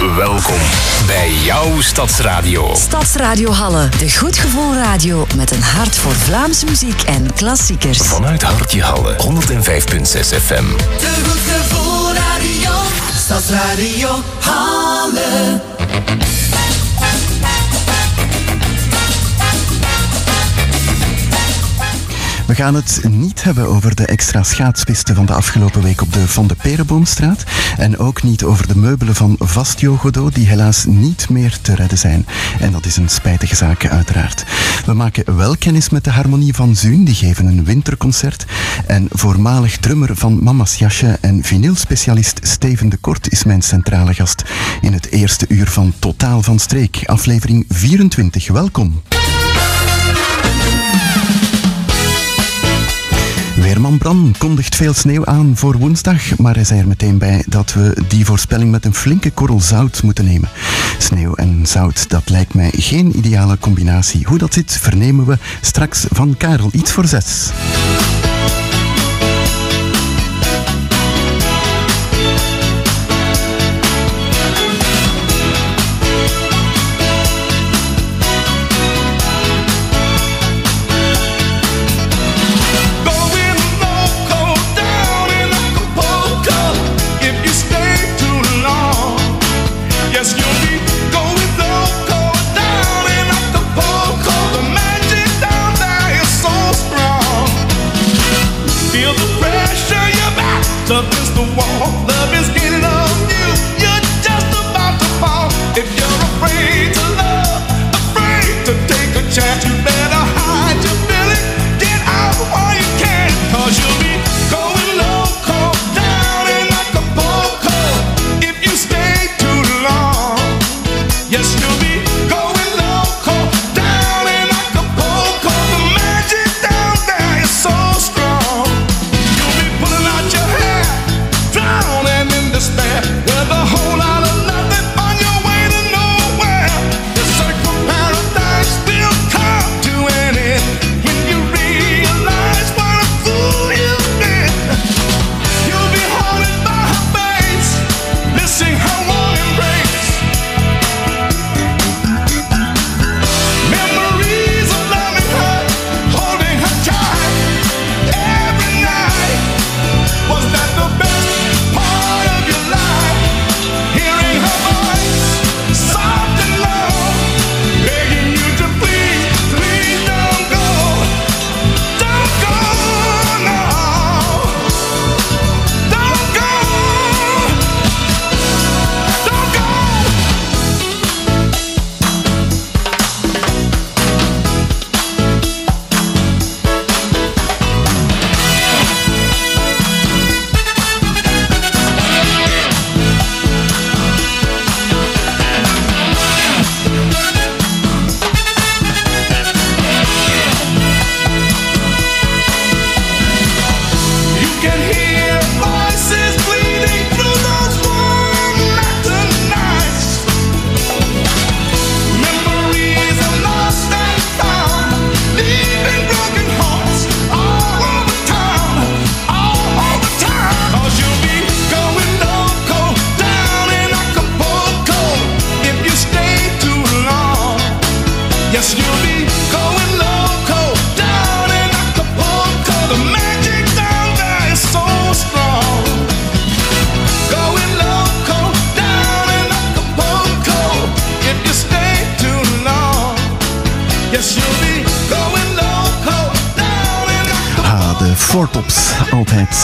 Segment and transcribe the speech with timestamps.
[0.00, 0.58] Welkom
[1.06, 2.74] bij jouw Stadsradio.
[2.74, 7.98] Stadsradio Halle, de goed gevoel radio met een hart voor Vlaamse muziek en klassiekers.
[7.98, 9.22] Vanuit Hartje Halle, 105.6
[10.42, 10.64] FM.
[10.98, 12.70] De goed gevoel radio.
[13.16, 15.60] Stadsradio Halle.
[22.50, 26.28] We gaan het niet hebben over de extra schaatspisten van de afgelopen week op de
[26.28, 27.44] Van de Perenboomstraat.
[27.76, 31.98] En ook niet over de meubelen van Vastio Godot, die helaas niet meer te redden
[31.98, 32.26] zijn.
[32.60, 34.44] En dat is een spijtige zaak, uiteraard.
[34.86, 38.44] We maken wel kennis met de Harmonie van Zuun, die geven een winterconcert.
[38.86, 44.44] En voormalig drummer van Mama's Jasje en vinylspecialist Steven de Kort is mijn centrale gast
[44.80, 48.48] in het eerste uur van Totaal van Streek, aflevering 24.
[48.48, 49.02] Welkom.
[53.56, 57.72] Weerman Bram kondigt veel sneeuw aan voor woensdag, maar hij zei er meteen bij dat
[57.72, 60.48] we die voorspelling met een flinke korrel zout moeten nemen.
[60.98, 64.26] Sneeuw en zout, dat lijkt mij geen ideale combinatie.
[64.26, 66.70] Hoe dat zit, vernemen we straks van Karel.
[66.72, 67.50] Iets voor zes.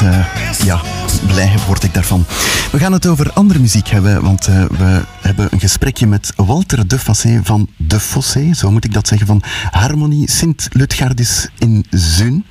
[0.01, 0.81] Eh, ja,
[1.27, 2.25] blij word ik daarvan.
[2.73, 6.89] We gaan het over andere muziek hebben, want eh, we hebben een gesprekje met Walter
[6.89, 12.45] de Fossé van De Fossé, zo moet ik dat zeggen, van Harmonie Sint-Lutgardis in Zuun.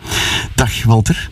[0.56, 1.30] Dag Walter.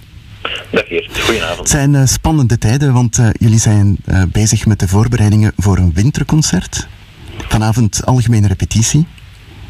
[0.71, 1.57] Dag Geert, goedenavond.
[1.57, 3.97] Het zijn eh, spannende tijden, want jullie zijn
[4.31, 6.87] bezig met de voorbereidingen voor een winterconcert.
[7.47, 9.05] Vanavond algemene repetitie.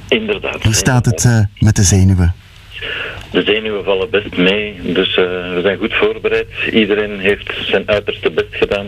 [0.07, 0.63] Inderdaad.
[0.63, 2.34] Hoe staat het met de zenuwen?
[3.31, 5.24] De zenuwen vallen best mee, dus eh,
[5.54, 6.48] we zijn goed voorbereid.
[6.72, 8.88] Iedereen heeft zijn uiterste best gedaan.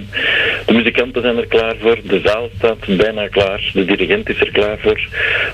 [0.66, 4.52] De muzikanten zijn er klaar voor, de zaal staat bijna klaar, de dirigent is er
[4.52, 5.08] klaar voor.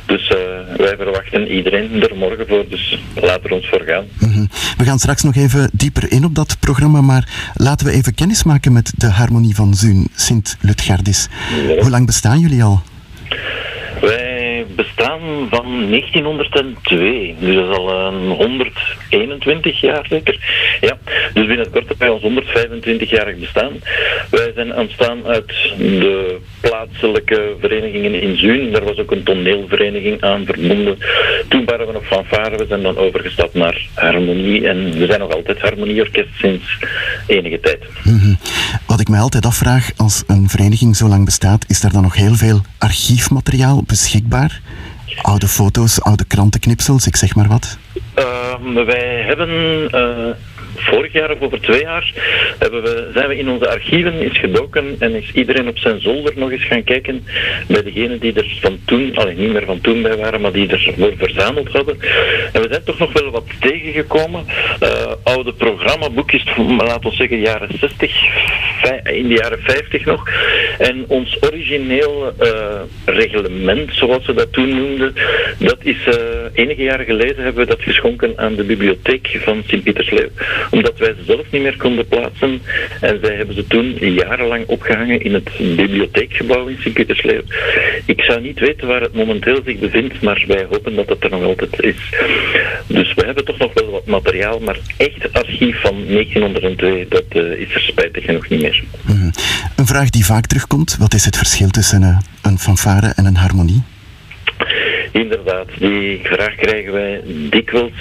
[0.05, 0.37] Dus eh,
[0.77, 4.05] wij verwachten iedereen er morgen voor, dus laten we ons voor gaan.
[4.19, 4.45] Mhm.
[4.77, 8.43] We gaan straks nog even dieper in op dat programma, maar laten we even kennis
[8.43, 11.27] maken met de Harmonie van Zuun, Sint-Lutgardis.
[11.67, 11.81] Ja.
[11.81, 12.81] Hoe lang bestaan jullie al?
[14.75, 20.37] Bestaan van 1902, dus dat is al een 121 jaar zeker.
[20.81, 20.97] Ja,
[21.33, 23.71] dus binnenkort hebben wij ons 125-jarig bestaan.
[24.29, 28.71] Wij zijn ontstaan uit de plaatselijke verenigingen in Zuun.
[28.71, 30.97] Daar was ook een toneelvereniging aan verbonden.
[31.47, 35.31] Toen waren we nog fanfare, we zijn dan overgestapt naar harmonie en we zijn nog
[35.31, 36.77] altijd harmonieorkest sinds
[37.27, 37.83] enige tijd.
[38.03, 38.33] Mhm.
[38.87, 42.15] Wat ik mij altijd afvraag, als een vereniging zo lang bestaat, is er dan nog
[42.15, 44.61] heel veel archiefmateriaal beschikbaar?
[45.21, 47.77] Oude foto's, oude krantenknipsels, ik zeg maar wat.
[48.13, 49.49] Ehm, wij hebben
[49.91, 50.35] eh,
[50.75, 52.13] vorig jaar of over twee jaar
[52.59, 56.33] hebben we, zijn we in onze archieven eens gedoken en is iedereen op zijn zolder
[56.35, 57.25] nog eens gaan kijken
[57.67, 60.67] bij degenen die er van toen, alleen niet meer van toen bij waren, maar die
[60.67, 61.97] ervoor verzameld hadden.
[62.53, 64.45] En we zijn toch nog wel wat tegengekomen.
[64.79, 66.45] Eh, oude programmaboekjes,
[66.77, 68.11] laten we zeggen jaren 60,
[68.81, 70.29] vij- in de jaren 50 nog.
[70.77, 75.13] En ons origineel eh, reglement, zoals ze dat toen noemden,
[75.57, 76.15] dat is eh,
[76.53, 80.29] enige jaren geleden hebben we dat geschonken aan de bibliotheek van Sint-Pietersleeuw.
[80.69, 82.61] Omdat wij ze zelf niet meer konden plaatsen.
[83.01, 87.41] En zij hebben ze toen jarenlang opgehangen in het bibliotheekgebouw in Sint-Pietersleeuw.
[88.05, 91.29] Ik zou niet weten waar het momenteel zich bevindt, maar wij hopen dat het er
[91.29, 91.95] nog altijd is.
[92.87, 97.41] Dus we hebben toch nog wel wat materiaal, maar echt archief van 1902, dat eh,
[97.41, 98.83] is er spijtig genoeg niet meer.
[99.01, 99.29] Mhm.
[99.75, 103.35] Een vraag die vaak terugkomt, wat is het verschil tussen eh, een fanfare en een
[103.35, 103.83] harmonie?
[105.11, 107.91] Inderdaad, die vraag krijgen wij dikwijls.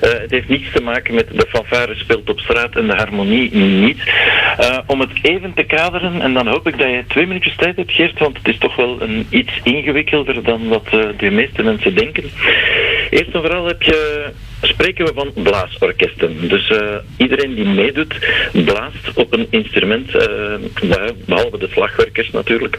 [0.00, 3.54] Eh, het heeft niets te maken met de fanfare speelt op straat en de harmonie
[3.54, 3.98] niet.
[4.58, 7.76] Eh, om het even te kaderen, en dan hoop ik dat je twee minuutjes tijd
[7.76, 11.62] hebt, Geert, want het is toch wel een iets ingewikkelder dan wat eh, de meeste
[11.62, 12.24] mensen denken.
[13.10, 14.30] Eerst en vooral heb je,
[14.66, 16.48] spreken we van blaasorkesten.
[16.48, 18.14] Dus eh, iedereen die meedoet,
[18.52, 22.76] blaast op een instrument, eh, beh- behalve de slagwerkers natuurlijk.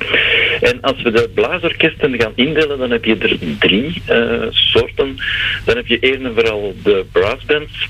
[0.61, 5.17] En als we de blaasorkesten gaan indelen, dan heb je er drie eh, soorten.
[5.65, 7.87] Dan heb je en vooral de brassbands.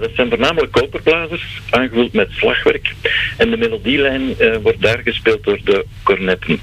[0.00, 2.94] Dat zijn voornamelijk koperblazers, aangevuld met slagwerk.
[3.36, 6.60] En de melodielijn wordt daar gespeeld door de cornetten.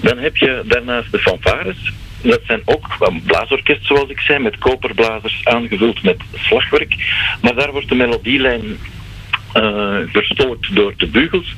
[0.00, 1.92] Dan heb je daarnaast de fanfares.
[2.22, 2.86] Dat zijn ook
[3.24, 6.94] blaasorkest, zoals ik zei, met koperblazers aangevuld met slagwerk.
[7.42, 8.78] Maar daar wordt de melodielijn
[9.52, 11.54] eh, verstolkt door de bugels.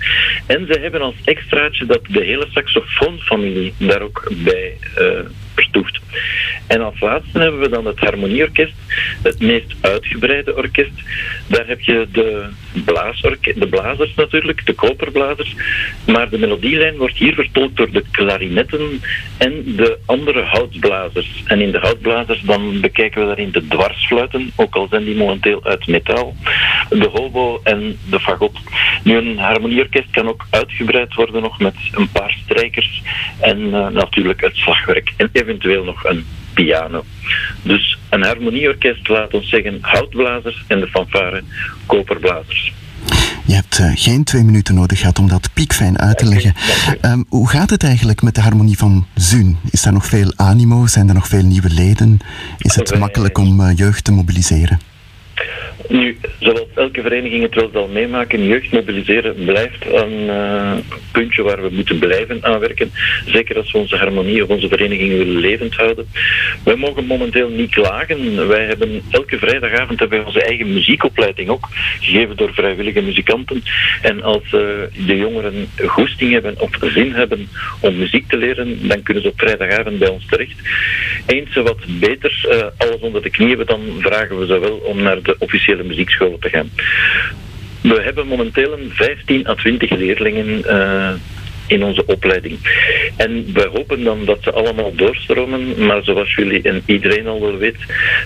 [0.46, 5.04] En ze hebben als extraatje dat de hele saxofoonfamilie daar ook bij eh
[5.54, 6.00] vertoeft.
[6.66, 8.72] En als laatste hebben we dan het harmonieorkest,
[9.22, 10.92] het meest uitgebreide orkest.
[11.46, 12.48] Daar heb je de,
[13.54, 15.54] de blazers natuurlijk, de koperblazers.
[16.06, 19.00] Maar de melodielijn wordt hier vertolkt door de klarinetten
[19.38, 21.42] en de andere houtblazers.
[21.46, 25.64] En in de houtblazers dan bekijken we daarin de dwarsfluiten, ook al zijn die momenteel
[25.64, 26.36] uit metaal,
[26.88, 28.58] de hobo en de fagot.
[29.04, 33.02] Nu, een harmonieorkest kan ook uitgebreid worden nog met een paar strijkers
[33.40, 35.12] en eh, natuurlijk het slagwerk.
[35.42, 36.24] Eventueel nog een
[36.54, 37.04] piano.
[37.62, 41.42] Dus een harmonieorkest, laat ons zeggen, houtblazers en de fanfare
[41.86, 42.72] koperblazers.
[43.44, 46.54] Je hebt eh, geen twee minuten nodig gehad om dat piekfijn uit te leggen.
[47.00, 49.58] Ehm, hoe gaat het eigenlijk met de harmonie van Zuun?
[49.70, 50.86] Is daar nog veel animo?
[50.86, 52.18] Zijn er nog veel nieuwe leden?
[52.58, 54.80] Is het makkelijk om eh, jeugd te mobiliseren?
[55.92, 60.72] Nu, zoals elke vereniging het wel zal meemaken, jeugd mobiliseren blijft een eh,
[61.12, 62.90] puntje waar we moeten blijven aanwerken.
[63.26, 66.06] Zeker als we onze harmonie of onze vereniging willen levend houden.
[66.64, 68.48] Wij mogen momenteel niet klagen.
[68.48, 71.68] Wij hebben elke vrijdagavond hebben wij onze eigen muziekopleiding ook,
[72.00, 73.62] gegeven door vrijwillige muzikanten.
[74.02, 74.60] En als eh,
[75.06, 77.48] de jongeren goesting hebben of zin hebben
[77.80, 80.56] om muziek te leren, dan kunnen ze op vrijdagavond bij ons terecht.
[81.26, 84.76] Eens ze wat beter eh, alles onder de knie hebben, dan vragen we ze wel
[84.76, 86.70] om naar de officiële muziekscholen te gaan.
[87.82, 91.12] We hebben momenteel een 15 à 20 leerlingen eh,
[91.66, 92.58] in onze opleiding.
[93.16, 97.56] En we hopen dan dat ze allemaal doorstromen, maar zoals jullie en iedereen al wel
[97.56, 97.76] weet,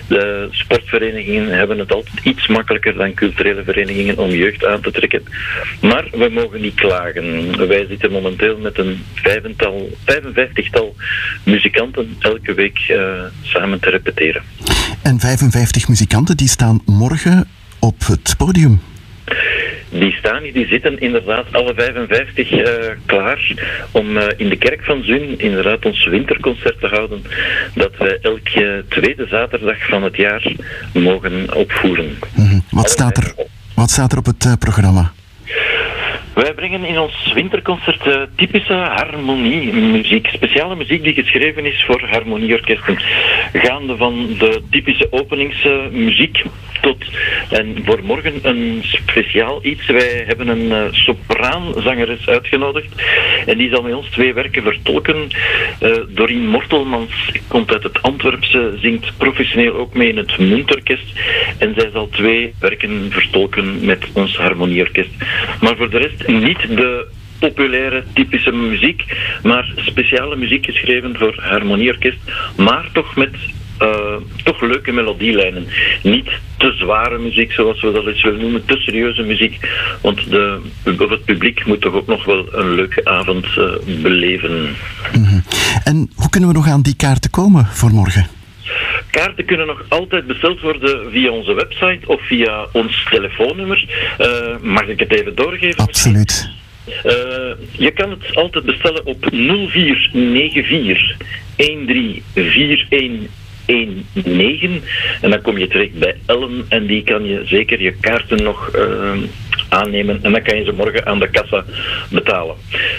[0.07, 5.23] de sportverenigingen hebben het altijd iets makkelijker dan culturele verenigingen om jeugd aan te trekken.
[5.81, 7.67] Maar we mogen niet klagen.
[7.67, 10.95] Wij zitten momenteel met een vijfental, 55-tal
[11.43, 14.41] muzikanten elke week eh, samen te repeteren.
[15.01, 17.47] En 55 muzikanten die staan morgen
[17.79, 18.81] op het podium.
[19.89, 22.63] Die staan hier, die zitten inderdaad alle 55 eh,
[23.05, 23.53] klaar
[23.91, 27.23] om eh, in de kerk van Zun inderdaad ons winterconcert te houden.
[27.73, 30.51] Dat wij elke tweede zaterdag van het jaar
[30.93, 32.19] mogen opvoeren.
[32.35, 32.59] Mhm.
[32.69, 33.33] Wat, staat er,
[33.75, 35.11] wat staat er op het eh, programma?
[36.37, 40.27] Wij brengen in ons winterconcert eh, typische harmoniemuziek.
[40.27, 42.97] Speciale muziek die geschreven is voor harmonieorkesten.
[43.53, 46.43] Gaande van de typische openingsmuziek
[46.81, 47.05] tot,
[47.49, 49.85] en voor morgen een speciaal iets.
[49.85, 53.01] Wij hebben een uh, sopraanzangeres uitgenodigd
[53.45, 55.15] en die zal met ons twee werken vertolken.
[55.81, 61.19] Uh, Doreen Mortelmans komt uit het Antwerpse, zingt professioneel ook mee in het Muntorkest
[61.57, 65.11] en zij zal twee werken vertolken met ons harmonieorkest.
[65.61, 67.07] Maar voor de rest niet de
[67.39, 69.03] populaire, typische muziek,
[69.43, 72.17] maar speciale muziek geschreven voor harmonieorkest,
[72.55, 73.35] maar toch met
[73.81, 75.67] uh, toch leuke melodielijnen.
[76.03, 79.59] Niet te zware muziek, zoals we dat eens willen noemen, te serieuze muziek.
[80.01, 84.75] Want de, het publiek moet toch ook nog wel een leuke avond uh, beleven.
[85.11, 85.43] -hmm.
[85.83, 88.36] En hoe kunnen we nog aan die kaarten komen voor morgen?
[89.11, 93.85] Kaarten kunnen nog altijd besteld worden via onze website of via ons telefoonnummer.
[94.19, 94.27] Uh,
[94.61, 95.83] mag ik het even doorgeven?
[95.83, 96.49] Absoluut.
[96.87, 97.03] Uh,
[97.71, 101.17] je kan het altijd bestellen op 0494
[101.55, 103.29] 1341
[103.67, 104.83] 19.
[105.21, 108.75] En dan kom je terecht bij Ellen en die kan je zeker je kaarten nog
[108.75, 109.11] uh,
[109.69, 111.65] aannemen en dan kan je ze morgen aan de kassa
[112.09, 112.55] betalen.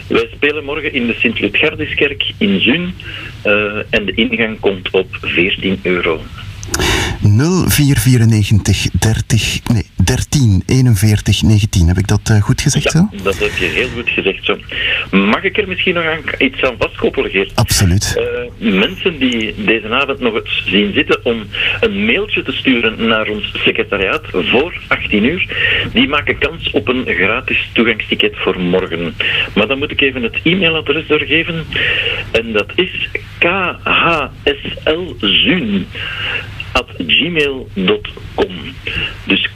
[0.08, 2.94] Wij spelen morgen in de Sint-Lutgardiskerk in Zun
[3.46, 3.52] uh,
[3.90, 6.20] en de ingang komt op 14 euro.
[7.20, 11.88] 0494 30, nee, 13 41 19.
[11.88, 13.08] Heb ik dat uh, goed gezegd ja, zo?
[13.22, 14.56] dat heb je heel goed gezegd zo.
[15.10, 17.52] Mag ik er misschien nog aan, iets aan vastkoppelen, Geert?
[17.54, 18.16] Absoluut.
[18.16, 21.42] Uh, mensen die deze avond nog eens zien zitten om
[21.80, 25.56] een mailtje te sturen naar ons secretariaat voor 18 uur,
[25.92, 29.14] die maken kans op een gratis toegangsticket voor morgen.
[29.54, 31.64] Maar dan moet ik even het e-mailadres doorgeven.
[32.30, 33.08] En dat is
[34.44, 35.86] khslzun
[36.78, 38.52] at gmail.com.
[39.24, 39.48] Dus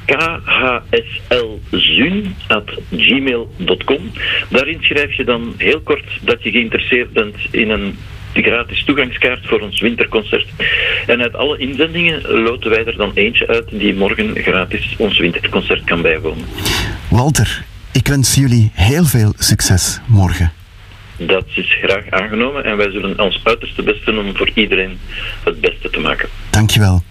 [0.90, 4.10] khslzun at gmail.com.
[4.48, 7.98] Daarin schrijf je dan heel kort dat je geïnteresseerd bent in een
[8.32, 10.48] gratis toegangskaart voor ons winterconcert.
[11.06, 15.84] En uit alle inzendingen loten wij er dan eentje uit die morgen gratis ons winterconcert
[15.84, 16.44] kan bijwonen.
[17.10, 20.52] Walter, ik wens jullie heel veel succes morgen.
[21.16, 24.98] Dat is graag aangenomen en wij zullen ons uiterste best doen om voor iedereen
[25.44, 26.28] het beste te maken.
[26.50, 27.02] Dankjewel.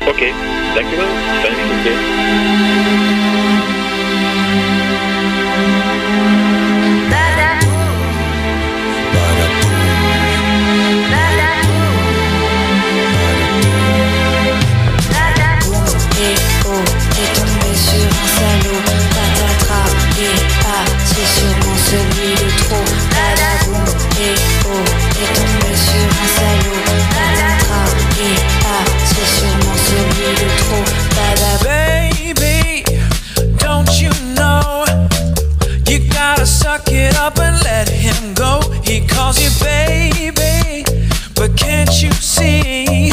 [0.00, 0.32] Oké, okay,
[0.74, 1.06] dankjewel.
[1.42, 2.19] Fijn weekend.
[37.20, 38.60] Up and let him go.
[38.82, 40.84] He calls you baby
[41.34, 43.12] But can't you see?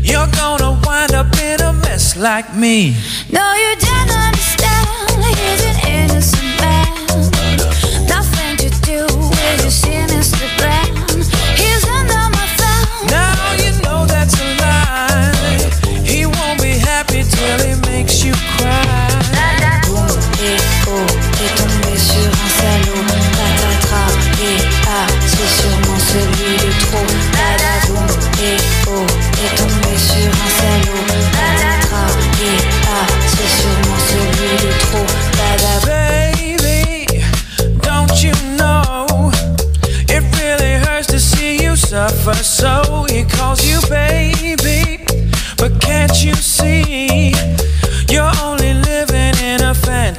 [0.00, 2.96] You're gonna wind up in a mess like me.
[3.30, 4.01] No you don't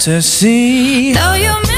[0.08, 1.14] a fantasy?
[1.14, 1.73] No, you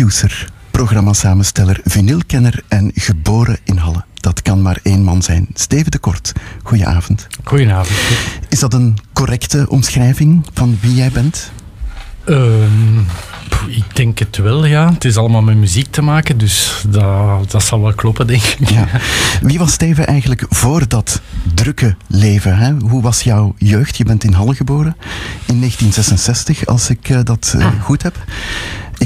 [0.00, 4.04] producer, programma-samensteller, vinylkenner en geboren in Halle.
[4.14, 5.48] Dat kan maar één man zijn.
[5.54, 6.32] Steven de Kort,
[6.62, 7.26] goedenavond.
[7.44, 7.98] Goedenavond.
[8.48, 11.52] Is dat een correcte omschrijving van wie jij bent?
[12.24, 12.98] Ehm,
[13.66, 14.92] ik denk het wel, ja.
[14.92, 18.70] Het is allemaal met muziek te maken, dus dat, dat zal wel kloppen, denk ik.
[18.70, 18.86] Ja.
[19.42, 21.20] Wie was Steven eigenlijk voor dat
[21.54, 22.58] drukke leven?
[22.58, 22.72] Hè?
[22.72, 23.96] Hoe was jouw jeugd?
[23.96, 24.96] Je bent in Halle geboren
[25.46, 27.82] in 1966, als ik eh, dat eh, ah.
[27.82, 28.24] goed heb.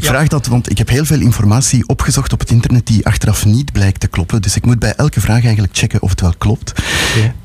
[0.05, 0.11] Ja.
[0.11, 3.73] vraag dat, want ik heb heel veel informatie opgezocht op het internet die achteraf niet
[3.73, 4.43] blijkt te kloppen.
[4.43, 6.73] Dus ik moet bij elke vraag eigenlijk checken of het wel klopt.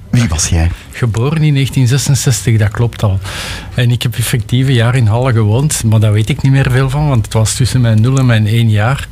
[0.10, 0.72] Wie was jij?
[0.92, 3.20] Geboren in 1966, dat klopt al.
[3.74, 6.72] En ik heb effectief een jaar in Halle gewoond, maar daar weet ik niet meer
[6.72, 9.08] veel van, want het was tussen mijn 0 en mijn 1 jaar.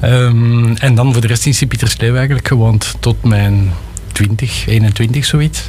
[0.00, 3.72] Ehm, en dan voor de rest in Sint-Pietersleeuw eigenlijk gewoond tot mijn
[4.12, 5.68] 20, 21 zoiets.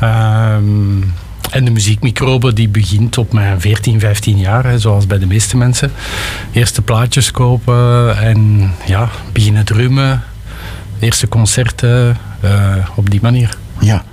[0.00, 1.00] Ehm,
[1.52, 5.56] en de muziekmicrobe die begint op mijn 14, 15 jaar, hè, zoals bij de meeste
[5.56, 5.92] mensen.
[6.52, 10.22] Eerste plaatjes kopen en ja, beginnen drummen.
[10.98, 13.56] Eerste concerten, eh, op die manier.
[13.80, 14.04] Ja.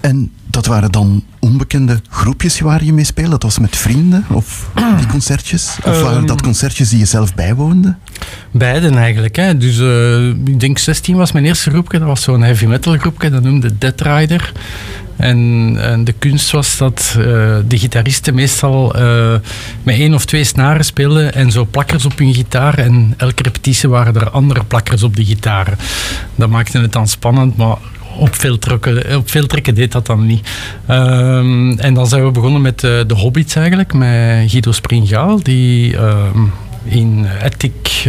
[0.00, 3.30] En dat waren dan onbekende groepjes waar je mee speelde?
[3.30, 5.76] Dat was met vrienden of die concertjes?
[5.84, 6.26] Of waren Ehm.
[6.26, 7.94] dat concertjes die je zelf bijwoonde?
[8.50, 9.36] Beiden eigenlijk.
[9.36, 9.56] Hè.
[9.56, 11.98] Dus eh, ik denk 16 was mijn eerste groepje.
[11.98, 13.30] Dat was zo'n heavy metal groepje.
[13.30, 14.52] Dat noemde Dead Rider.
[15.16, 17.24] En, en de kunst was dat eh,
[17.66, 19.34] de gitaristen meestal eh,
[19.82, 22.78] met één of twee snaren speelden en zo plakkers op hun gitaar.
[22.78, 25.78] En elke repetitie waren er andere plakkers op de gitaren.
[26.34, 27.76] Dat maakte het dan spannend, maar
[28.18, 30.48] op veel, trekken, veel deed dat dan niet.
[30.86, 35.96] Ehm, en dan zijn we begonnen met eh, de Hobbits eigenlijk, met Guido Springaal, die
[35.96, 36.38] ehm,
[36.84, 38.04] in Ethic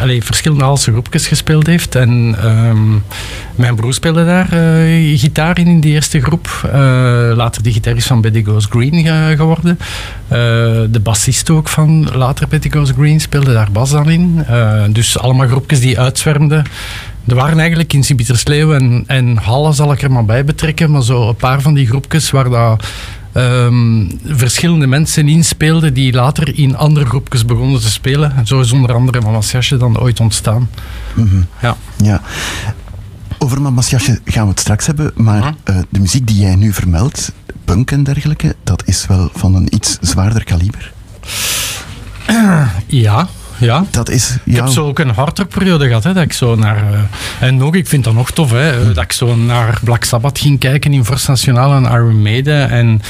[0.00, 1.94] allee, verschillende halse groepjes gespeeld heeft.
[1.94, 2.90] En ehm,
[3.54, 6.48] mijn broer speelde daar eh, gitaar in, in die eerste groep.
[6.72, 6.72] Eh,
[7.34, 9.78] later de gitarist van Betty Goes Green ge- geworden.
[10.92, 14.44] De bassist ook van later Betty Goes Green speelde daar bas dan in.
[14.90, 16.64] Dus allemaal groepjes die uitzwermden.
[17.26, 21.02] Er waren eigenlijk in Sint-Pietersleeuw en, en Halle zal ik er maar bij betrekken, maar
[21.02, 22.86] zo een paar van die groepjes waar dat,
[23.32, 28.36] ehm, verschillende mensen inspeelden die later in andere groepjes begonnen te spelen.
[28.36, 30.70] En zo is onder andere Mama's Jasje dan ooit ontstaan.
[31.60, 31.76] Ja.
[31.96, 32.20] Ja.
[33.38, 35.52] Over Mama's Jasje gaan we het straks hebben, maar Mhm.
[35.64, 37.32] eh, de muziek die jij nu vermeldt,
[37.64, 40.92] punk en dergelijke, dat is wel van een iets zwaarder kaliber.
[42.86, 43.28] Ja,
[43.62, 43.84] ja.
[43.90, 46.76] Dat is Ik heb zo ook een hardrockperiode gehad, hè, dat ik zo naar...
[46.92, 47.00] eh,
[47.48, 50.38] en nog, ik vind dat nog tof, hè, eh, dat ik zo naar Black Sabbath
[50.38, 53.02] ging kijken in First National en Iron Maiden en,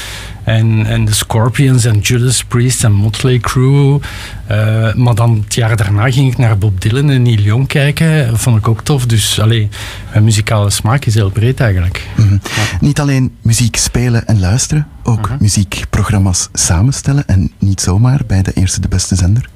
[0.43, 3.99] en, en de Scorpions en Judas Priest en Motley Crue.
[4.47, 8.27] Eh, maar dan het jaar daarna ging ik naar Bob Dylan en Neil Young kijken,
[8.27, 9.05] dat vond ik ook tof.
[9.05, 9.69] Dus allee,
[10.11, 12.07] mijn muzikale smaak is heel breed eigenlijk.
[12.15, 12.37] Mhm.
[12.79, 15.37] Niet alleen muziek spelen en luisteren, ook Mhm.
[15.39, 19.49] muziekprogramma's samenstellen en niet zomaar bij de eerste de beste zender.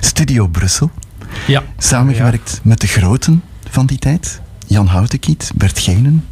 [0.00, 0.90] Studio Brussel,
[1.46, 1.62] Ja.
[1.78, 4.40] samengewerkt met de groten van die tijd.
[4.72, 6.24] Jan Houtekiet, Bert Geenen.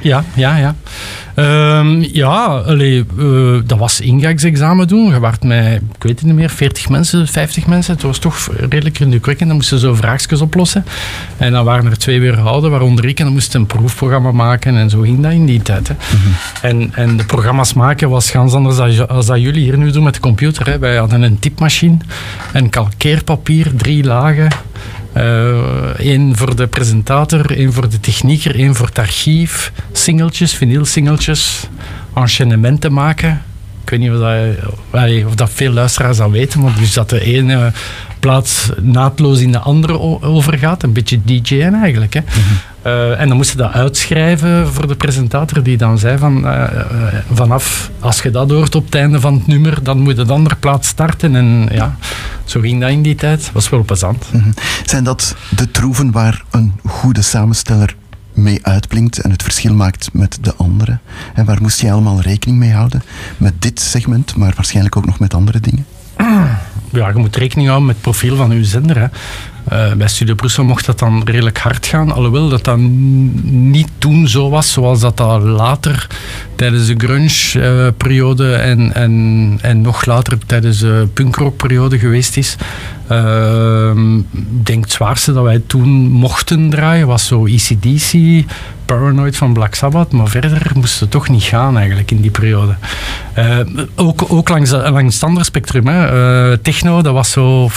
[0.00, 0.74] Ja, ja, ja.
[1.34, 5.12] Ehm, ja, allee, eh, dat was ingangsexamen doen.
[5.12, 7.94] Je werd met, ik weet het niet meer, 40 mensen, 50 mensen.
[7.94, 9.48] Het was toch redelijk indrukwekkend.
[9.48, 10.84] Dan moesten ze zo vraagjes oplossen.
[11.36, 13.18] En dan waren er twee weer gehouden, waaronder ik.
[13.18, 14.76] En dan moesten een proefprogramma maken.
[14.76, 15.88] En zo ging dat in die tijd.
[15.88, 15.94] Hè.
[16.62, 20.02] En, en de programma's maken was ganz anders dan als dat jullie hier nu doen
[20.02, 20.66] met de computer.
[20.66, 20.78] Hè.
[20.78, 21.96] Wij hadden een typemachine,
[22.52, 24.48] een kalkeerpapier, drie lagen.
[25.96, 29.72] Eén voor de presentator, één voor de technieker, één voor het archief.
[29.92, 31.68] Singeltjes, vinylsingeltjes,
[32.14, 33.42] enchaînementen maken.
[33.82, 37.20] Ik weet niet of dat, of dat veel luisteraars dat weten, maar dus dat de
[37.20, 37.72] ene
[38.20, 40.82] plaats naadloos in de andere overgaat.
[40.82, 42.14] Een beetje DJ'en eigenlijk.
[42.14, 42.20] Hè.
[42.82, 47.14] Eh, en dan moesten dat uitschrijven voor de presentator, die dan zei van eh, eh,
[47.32, 50.32] vanaf als je dat hoort op het einde van het nummer, dan moet je de
[50.32, 51.36] andere plaats starten.
[51.36, 51.96] En ja,
[52.48, 53.52] zo ging dat in die tijd.
[53.52, 54.32] was wel plezant.
[54.32, 54.50] Mhm.
[54.84, 57.96] Zijn dat de troeven waar een goede samensteller
[58.34, 60.98] mee uitblinkt en het verschil maakt met de andere?
[61.34, 63.02] En waar moest je allemaal rekening mee houden?
[63.36, 65.86] Met dit segment, maar waarschijnlijk ook nog met andere dingen?
[66.92, 68.98] ja, je moet rekening houden met het profiel van je zender.
[68.98, 69.06] Hè.
[69.68, 72.80] Eh, bij Studio Brussel mocht dat dan redelijk hard gaan, alhoewel dat dan
[73.70, 76.06] niet toen zo was zoals dat, dat later
[76.54, 82.56] tijdens de grunge-periode en, en, en nog later tijdens de punkrock-periode geweest is.
[83.08, 88.44] Ehm, Ik denk het zwaarste dat wij toen mochten draaien was zo ECDC,
[88.84, 92.76] Paranoid van Black Sabbath, maar verder moest het toch niet gaan eigenlijk in die periode.
[93.32, 93.58] Eh,
[93.94, 95.86] ook, ook langs, langs het andere spectrum.
[95.86, 96.06] Hè.
[96.52, 97.68] Eh, techno, dat was zo...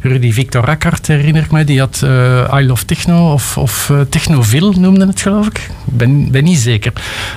[0.00, 4.00] Rudy Victor Rackard herinner ik mij, die had eh I Love Techno of, of eh,
[4.00, 5.58] Technoville noemde het geloof ik.
[5.58, 6.92] Ik ben, ben niet zeker.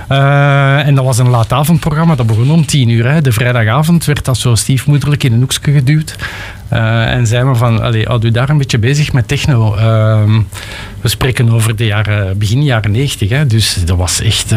[0.07, 3.11] Eh, en dat was een laatavondprogramma, dat begon om tien uur.
[3.11, 3.21] Hè.
[3.21, 6.15] De vrijdagavond werd dat zo stiefmoederlijk in een hoekje geduwd.
[6.69, 9.75] En zei me van, allee, houd u daar een beetje bezig met techno.
[9.75, 10.41] Ehm,
[11.01, 14.49] we spreken over de jaren, begin jaren 90, hè, dus dat was echt...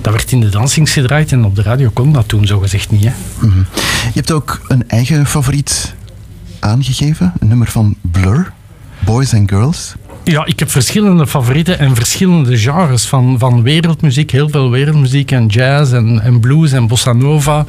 [0.00, 3.04] dat werd in de dansings gedraaid en op de radio kon dat toen zogezegd niet.
[3.04, 3.12] Hè.
[3.38, 3.58] Mhm.
[4.04, 5.94] Je hebt ook een eigen favoriet
[6.60, 8.52] aangegeven, een nummer van Blur,
[8.98, 9.94] Boys and Girls.
[10.24, 14.30] Ja, ik heb verschillende favorieten en verschillende genres van, van wereldmuziek.
[14.30, 17.64] Heel veel wereldmuziek en jazz en, en blues en bossa nova.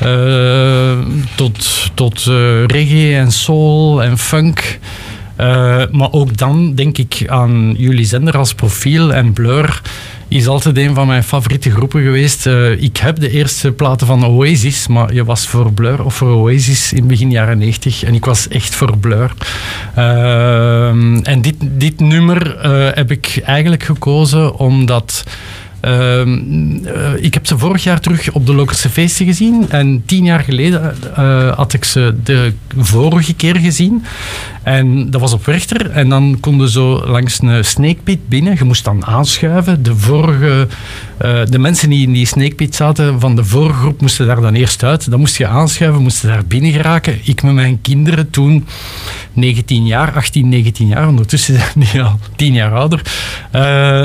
[0.00, 0.98] eh,
[1.34, 4.78] tot tot eh, reggae en soul en funk.
[5.38, 9.82] Eh, maar ook dan denk ik aan jullie zender als profiel en Blur
[10.28, 12.46] is altijd een van mijn favoriete groepen geweest.
[12.46, 16.28] Eh, ik heb de eerste platen van Oasis, maar je was voor Blur of voor
[16.28, 19.32] Oasis in begin jaren 90 en ik was echt voor Blur.
[19.94, 25.24] Ehm, en dit, dit nummer eh, heb ik eigenlijk gekozen omdat
[25.88, 29.70] Ehm, eh, ik heb ze vorig jaar terug op de Lokerse feesten gezien.
[29.70, 34.04] En tien jaar geleden eh, had ik ze de vorige keer gezien.
[34.62, 35.90] En dat was op Werchter.
[35.90, 38.54] En dan konden zo langs een snake pit binnen.
[38.58, 39.82] Je moest dan aanschuiven.
[39.82, 40.68] De vorige...
[41.18, 44.40] eh, de mensen die in die snake pit zaten van de vorige groep moesten daar
[44.40, 45.10] dan eerst uit.
[45.10, 47.18] Dan moest je aanschuiven, moesten daar binnen geraken.
[47.24, 48.66] Ik met mijn kinderen toen
[49.32, 53.02] 19 jaar, 18, 19 jaar, ondertussen zijn die al 10 jaar ouder,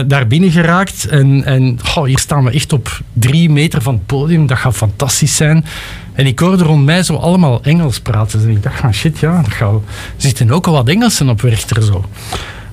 [0.07, 1.07] daar binnen geraakt.
[1.07, 1.72] En, en
[2.05, 5.65] hier staan we echt op drie meter van het podium, dat gaat fantastisch zijn.
[6.13, 8.41] En ik hoorde rond mij zo allemaal Engels praten.
[8.41, 9.79] En ik dacht van shit, ja, er
[10.17, 12.05] zitten ook al wat Engelsen op Werchter zo.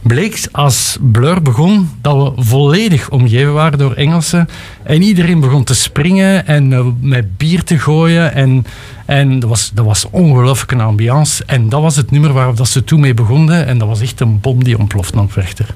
[0.03, 4.49] Bleek als Blur begon dat we volledig omgeven waren door Engelsen.
[4.83, 8.35] En iedereen begon te springen en eh, met bier te gooien.
[8.35, 8.67] En,
[9.07, 11.43] en dat was, dat was ongelooflijk een ambiance.
[11.47, 13.67] En dat was het nummer waar dat ze toen mee begonnen.
[13.67, 15.75] En dat was echt een bom die ontplofte op Werchter.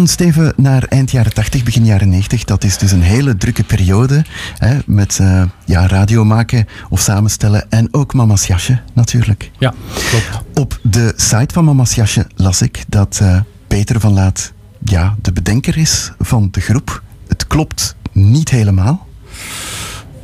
[0.00, 2.44] Gaan steven naar eind jaren 80, begin jaren 90.
[2.44, 4.24] Dat is dus een hele drukke periode.
[4.58, 7.70] Hè, met eh, ja, radio maken of samenstellen.
[7.70, 9.50] En ook Mama's Jasje, natuurlijk.
[9.58, 9.74] Ja,
[10.08, 10.30] klopt.
[10.54, 14.52] Op de site van Mama's Jasje las ik dat eh, Peter van Laat
[14.84, 17.02] ja, de bedenker is van de groep.
[17.28, 19.06] Het klopt niet helemaal.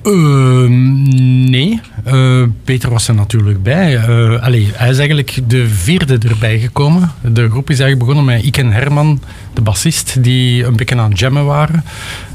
[0.06, 3.96] Ehm, nee, Eh, Peter was er natuurlijk bij.
[3.96, 7.10] Eh, allee, hij is eigenlijk de vierde erbij gekomen.
[7.22, 9.20] De groep is eigenlijk begonnen met ik en Herman,
[9.54, 11.84] de bassist, die een beetje aan het jammen waren.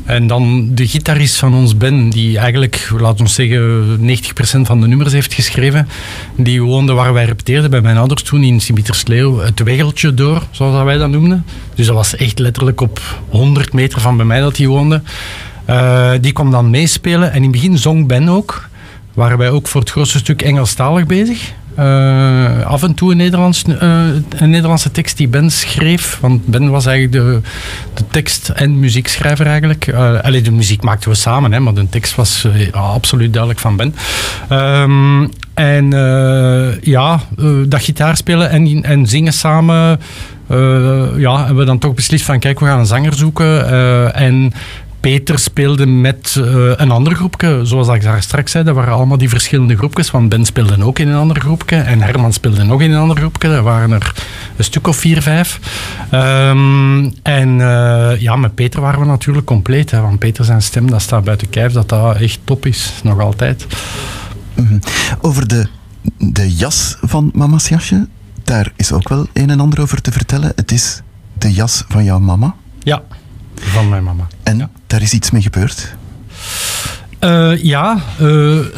[0.05, 4.87] En dan de gitarist van ons Ben, die eigenlijk, laten we zeggen, 90% van de
[4.87, 5.87] nummers heeft geschreven.
[6.35, 10.83] Die woonde waar wij repeteerden bij mijn ouders toen in Sint-Pietersleeuw, het weggeltje door, zoals
[10.83, 11.45] wij dat noemden.
[11.75, 15.01] Dus dat was echt letterlijk op 100 meter van bij mij dat hij woonde.
[15.71, 18.69] Eh, die kwam dan meespelen en in het begin zong Ben ook.
[19.13, 21.53] Waren wij ook voor het grootste stuk Engelstalig bezig.
[21.75, 24.03] Eh, af en toe een, Nederlands, eh,
[24.39, 26.17] Nederlandse tekst die Ben schreef.
[26.21, 27.41] Want Ben was eigenlijk de,
[27.93, 29.93] de tekst- en muziekschrijver eigenlijk.
[30.21, 33.95] Allee, de muziek maakten we samen, hè, maar de tekst was absoluut duidelijk van Ben.
[34.49, 35.89] Ehm, en
[36.81, 37.21] ja,
[37.67, 39.99] dat gitaar spelen en, en zingen samen.
[41.17, 44.13] ja, hebben we dan toch beslist van kijk, we gaan een zanger zoeken.
[44.13, 44.53] en
[45.01, 48.63] Peter speelde met eh, een ander groepje, zoals ik daar straks zei.
[48.63, 50.11] Dat waren allemaal die verschillende groepjes.
[50.11, 51.75] Want Ben speelde ook in een ander groepje.
[51.75, 53.47] En Herman speelde nog in een ander groepje.
[53.47, 54.13] Er waren er
[54.55, 55.59] een stuk of vier, vijf.
[56.09, 59.91] Ehm, en eh, ja, met Peter waren we natuurlijk compleet.
[59.91, 61.73] Hè, want Peter zijn stem, dat staat buiten kijf.
[61.73, 63.67] Dat dat echt top is, nog altijd.
[64.53, 64.79] Mhm.
[65.21, 65.67] Over de,
[66.17, 68.07] de jas van Mama's Jasje,
[68.43, 70.51] daar is ook wel een en ander over te vertellen.
[70.55, 71.01] Het is
[71.33, 72.55] de jas van jouw mama.
[72.83, 73.01] Ja,
[73.55, 74.27] van mijn mama.
[74.43, 75.95] En daar is iets mee gebeurd.
[77.19, 78.25] Eh, ja, eh,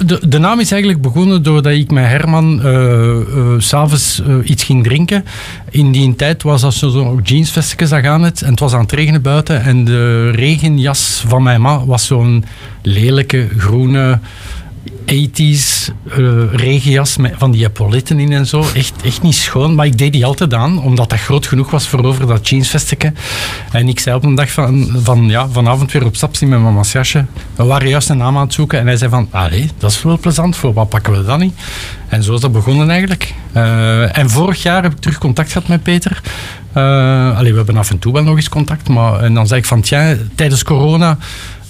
[0.06, 3.16] de, de naam is eigenlijk begonnen doordat ik met Herman eh,
[3.58, 5.26] s'avonds iets ging drinken.
[5.70, 8.42] In die tijd was dat zo- zo'n jeansvestjes, dat gaan het.
[8.42, 9.62] En het was aan het regenen buiten.
[9.64, 12.46] En de regenjas van mijn ma was zo'n
[12.82, 14.20] lelijke groene
[15.06, 18.66] 80s eh, regenjas met van die epauletten in en zo.
[18.76, 21.88] Echt, echt niet schoon, maar ik deed die altijd aan, omdat dat groot genoeg was
[21.88, 23.14] voor over dat jeansvestje.
[23.72, 26.60] En ik zei op een dag van, van ja, vanavond weer op stap zien met
[26.60, 27.26] mama's jasje.
[27.56, 30.04] We waren juist een naam aan het zoeken en hij zei van, allee, dat is
[30.04, 31.54] wel plezant, voor wat pakken we dan niet?
[32.08, 33.34] En zo is dat begonnen eigenlijk.
[33.52, 36.22] Eh, en vorig jaar heb ik terug contact gehad met Peter.
[36.74, 39.60] Eh, allee, we hebben af en toe wel nog eens contact, maar en dan zei
[39.60, 41.18] ik van, tja, tijdens corona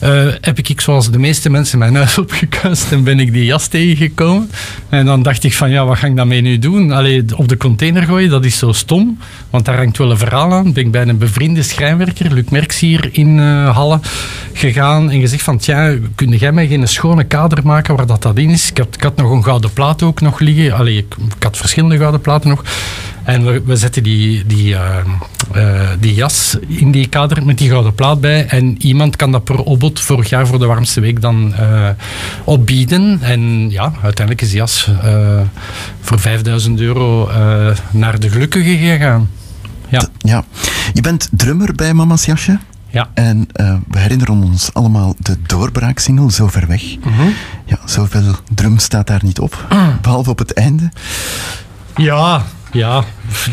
[0.03, 3.67] eh, heb ik, zoals de meeste mensen, mijn huis opgekuist en ben ik die jas
[3.67, 4.49] tegengekomen.
[4.89, 6.91] En dan dacht ik van, ja, wat ga ik daarmee nu doen?
[6.91, 9.17] Allee, op de container gooien, dat is zo stom,
[9.49, 10.73] want daar hangt wel een verhaal aan.
[10.73, 13.99] Ben ik bij een bevriende schrijnwerker, Luc Merks hier in eh, Halle,
[14.53, 18.37] gegaan en gezegd van, tja, kun jij mij geen schone kader maken waar dat, dat
[18.37, 18.69] in is?
[18.69, 20.73] Ik had, ik had nog een gouden plaat ook nog liggen.
[20.73, 22.63] Allee, ik had verschillende gouden platen nog.
[23.23, 24.97] En we, we zetten die, die, eh,
[25.53, 28.47] eh, die jas in die kader met die gouden plaat bij.
[28.47, 31.89] En iemand kan dat per opbod vorig jaar voor de warmste week dan eh,
[32.43, 33.19] opbieden.
[33.21, 35.39] En ja, uiteindelijk is die jas eh,
[36.01, 37.29] voor 5000 euro
[37.91, 39.29] naar de gelukkige gegaan.
[39.89, 40.07] Ja.
[40.17, 40.43] Ja.
[40.93, 42.59] Je bent drummer bij Mama's Jasje.
[42.89, 43.09] Ja.
[43.13, 43.47] En
[43.87, 46.83] we herinneren ons allemaal de doorbraaksingle Zo ver weg.
[46.99, 47.27] Mhm.
[47.65, 49.65] Ja, zoveel drum staat daar niet op.
[50.01, 50.91] Behalve op het einde.
[51.95, 53.03] Ja, ja,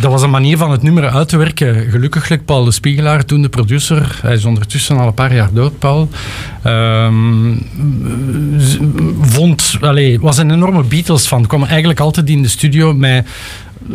[0.00, 1.90] dat was een manier van het nummer uit te werken.
[1.90, 5.78] Gelukkig, Paul de Spiegelaar, toen de producer, hij is ondertussen al een paar jaar dood,
[5.78, 6.08] Paul,
[6.62, 7.54] ehm,
[9.20, 11.46] vond, allee, was een enorme Beatles fan.
[11.46, 13.26] kwam eigenlijk altijd in de studio met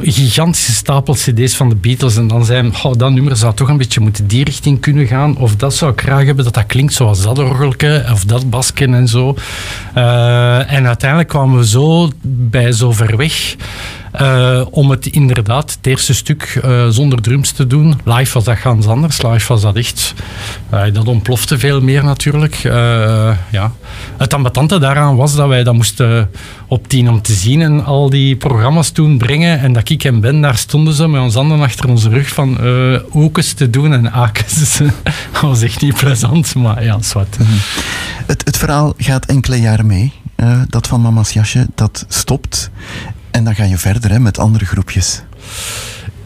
[0.01, 3.69] gigantische stapel cd's van de Beatles en dan zei hij, "Goh, dat nummer zou toch
[3.69, 6.65] een beetje moeten die richting kunnen gaan of dat zou ik graag hebben dat dat
[6.65, 9.35] klinkt zoals dat orgelke of dat basken en zo.
[9.93, 13.55] Eh, en uiteindelijk kwamen we zo bij zo ver weg
[14.17, 17.99] eh, om het inderdaad, het eerste stuk eh, zonder drums te doen.
[18.03, 19.21] Live was dat anders.
[19.21, 20.13] Live was dat echt...
[20.69, 22.55] eh, dat ontplofte veel meer natuurlijk.
[23.51, 23.71] Ja.
[24.17, 26.29] Het ambetante daaraan was dat wij dat moesten
[26.67, 29.59] op tien om te zien en al die programma's toen brengen.
[29.59, 32.59] En dat ik en Ben daar stonden zo met ons handen achter onze rug van
[32.59, 34.77] eh oekes te doen en akes.
[35.31, 37.37] dat was echt niet plezant, maar ja, zwart.
[38.25, 40.11] Het, het verhaal gaat enkele jaren mee.
[40.67, 42.69] dat van Mama's Jasje, dat stopt.
[43.35, 45.21] En dan ga je verder hè, met andere groepjes.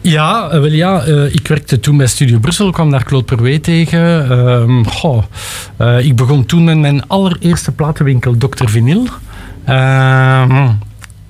[0.00, 3.60] Ja, eh, wel ja, eh, ik werkte toen bij Studio Brussel, kwam daar Claude Perwee
[3.60, 4.30] tegen.
[4.30, 5.24] Ehm, goh,
[5.76, 8.68] eh, ik begon toen met mijn allereerste platenwinkel, Dr.
[8.68, 9.06] Vinyl.
[9.64, 10.68] Ehm,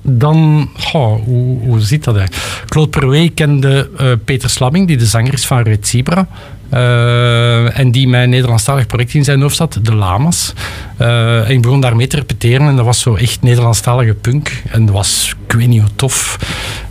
[0.03, 2.65] dan, goh, hoe, hoe zit dat eigenlijk?
[2.67, 3.91] Claude Perwee kende
[4.25, 6.27] Peter Slabbing, die de zanger is van Red Zebra.
[6.71, 10.53] Eh, en die mijn Nederlandstalig project in zijn hoofd had, De Lamas.
[10.97, 14.63] Eh, en ik begon daarmee te repeteren en dat was zo echt Nederlandstalige punk.
[14.71, 16.39] En dat was, ik weet niet hoe tof,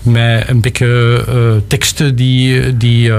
[0.02, 1.36] met een beetje eh,
[1.68, 3.12] teksten die, die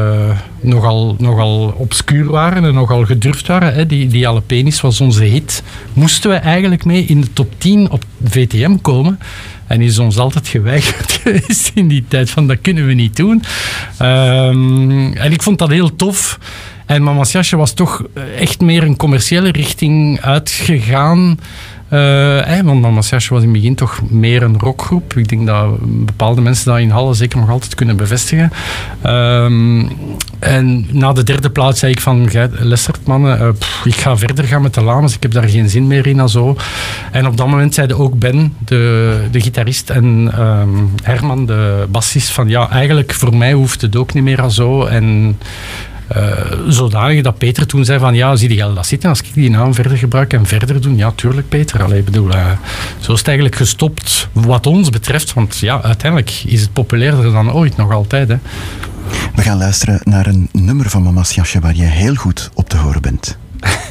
[0.60, 3.74] nogal, nogal obscuur waren en nogal gedurfd waren.
[3.74, 3.86] Hè.
[3.86, 5.62] Die, die alle penis was onze hit.
[5.92, 9.18] Moesten we eigenlijk mee in de top 10 op VTM komen.
[9.70, 13.42] En is ons altijd geweigerd geweest in die tijd van dat kunnen we niet doen.
[13.98, 16.38] Ehm, en ik vond dat heel tof.
[16.86, 18.02] En Mama's Jasje was toch
[18.36, 21.38] echt meer een commerciële richting uitgegaan.
[21.90, 25.16] Eh, want Mama's Jasje was in het begin toch meer een rockgroep.
[25.16, 28.52] Ik denk dat bepaalde mensen dat in Halle zeker nog altijd kunnen bevestigen.
[29.02, 29.82] Ehm,
[30.38, 33.48] en na de derde plaats zei ik van, "Gij, Lessert mannen, eh,
[33.84, 35.14] ik ga verder gaan met de Lamas.
[35.14, 36.56] Ik heb daar geen zin meer in en zo.
[37.12, 40.68] En op dat moment zeiden ook Ben, de, de gitarist, en ehm,
[41.02, 44.84] Herman, de bassist, van ja, eigenlijk voor mij hoeft het ook niet meer al zo.
[44.84, 45.38] En
[46.68, 49.74] zodanig dat Peter toen zei van ja, zie je dat zitten als ik die naam
[49.74, 50.96] verder gebruik en verder doen?
[50.96, 51.82] Ja, tuurlijk Peter.
[51.82, 52.46] Allee, bedoel, eh,
[52.98, 55.32] zo is het eigenlijk gestopt wat ons betreft.
[55.32, 58.28] Want ja, uiteindelijk is het populairder dan ooit nog altijd.
[58.28, 58.36] Hè.
[59.34, 62.76] We gaan luisteren naar een nummer van Mama's Jasje waar je heel goed op te
[62.76, 63.38] horen bent.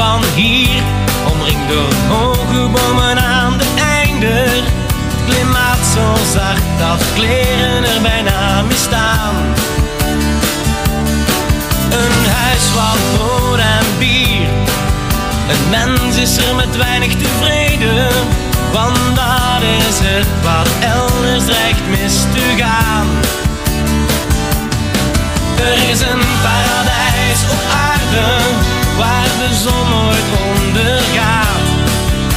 [0.00, 0.82] van hier,
[1.32, 3.68] omringd door hoge bomen aan de
[4.00, 4.26] einde.
[4.26, 9.34] Het klimaat zo zacht dat kleren er bijna misstaan.
[12.00, 14.48] Een huis wat brood en bier.
[15.52, 18.08] Een mens is er met weinig tevreden,
[18.72, 23.06] want dat is het wat elders dreigt mis te gaan.
[25.56, 28.28] Er is een paradijs op aarde
[28.98, 29.79] waar de zon.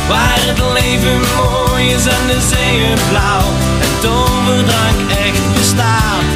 [0.08, 3.48] Waar het leven mooi is en de zeeën blauw
[3.86, 6.28] en toverdrank echt bestaat.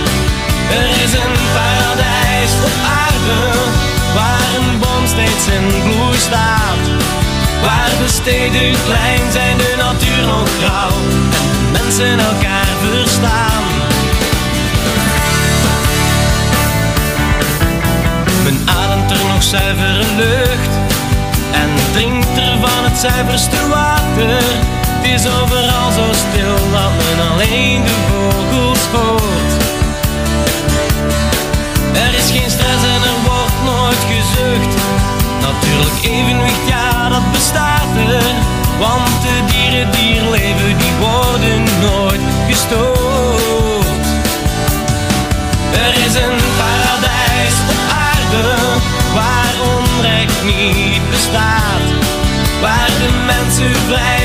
[0.80, 3.42] Er is een paradijs op aarde
[4.18, 6.84] waar een boom steeds in bloei staat.
[7.62, 10.98] Waar de steden klein zijn, de natuur nog grauw
[11.40, 13.64] en mensen elkaar verstaan.
[18.44, 20.74] Men ademt er nog zuivere lucht
[21.52, 24.44] en drinkt van het zuiverste water.
[24.96, 29.52] Het is overal zo stil dat men alleen de vogels hoort.
[32.04, 34.74] Er is geen stress en er wordt nooit gezucht.
[35.48, 38.34] Natuurlijk evenwicht, ja dat bestaat er.
[38.80, 44.06] Want de dieren die er leven, die worden nooit gestoord.
[45.86, 46.47] Er is een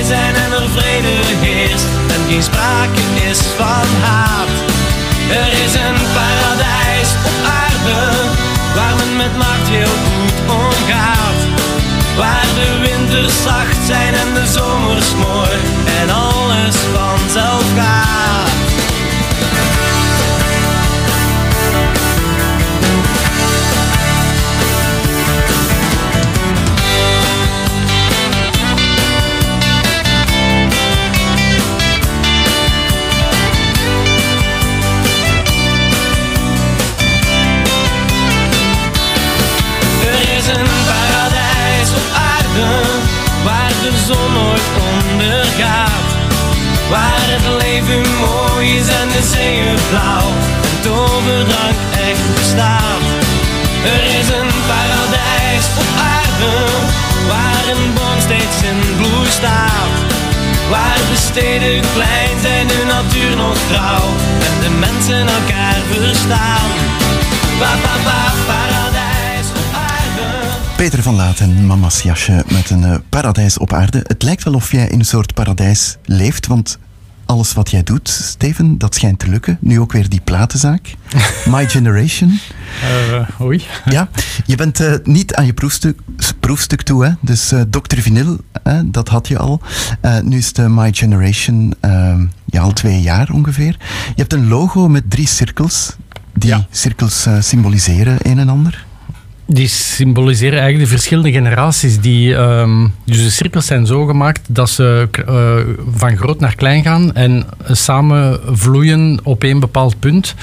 [0.05, 4.49] zijn en er vrede heerst en geen sprake is van haat.
[5.31, 8.01] Er is een paradijs op aarde
[8.75, 11.41] waar men met macht heel goed omgaat.
[12.17, 15.57] Waar de winters zacht zijn en de zomers mooi
[16.01, 18.42] en alles vanzelf gaat.
[44.13, 44.35] Zon
[44.95, 46.09] ondergaat.
[46.91, 50.29] Waar het leven mooi is en de zeeën blauw
[50.69, 53.05] en toverdrank echt bestaat.
[53.95, 56.55] Er is een paradijs op aarde
[57.31, 59.93] waar een boom steeds in bloei staat.
[60.71, 64.09] Waar de steden klein zijn, de natuur nog grauw
[64.49, 66.71] en de mensen elkaar verstaan.
[67.59, 69.02] Pa, pa, pa, paradijs.
[70.83, 74.01] Peter van Laat en Mama's Jasje met een eh, paradijs op aarde.
[74.07, 76.79] Het lijkt wel of jij in een soort paradijs leeft, want
[77.27, 79.59] alles wat jij doet, Steven, dat schijnt te lukken.
[79.61, 80.95] Nu ook weer die platenzaak.
[81.53, 82.39] My Generation.
[82.83, 83.65] Eh, oei.
[83.85, 84.09] Ja,
[84.47, 86.01] je bent eh, niet aan je proefstuk,
[86.41, 87.11] proefstuk toe, hè?
[87.21, 88.01] dus eh Dr.
[88.01, 89.61] Vinyl, hè, dat had je al.
[90.01, 92.15] Eh, nu is de My Generation eh,
[92.47, 93.77] ja, al twee jaar ongeveer.
[94.07, 95.97] Je hebt een logo met drie cirkels,
[96.35, 96.67] die Ja.
[96.71, 98.85] cirkels symboliseren een en ander.
[99.47, 102.01] Die symboliseren eigenlijk de verschillende generaties.
[102.01, 106.83] Die, ehm, dus de cirkels zijn zo gemaakt dat ze eh, van groot naar klein
[106.83, 110.35] gaan en samen vloeien op één bepaald punt.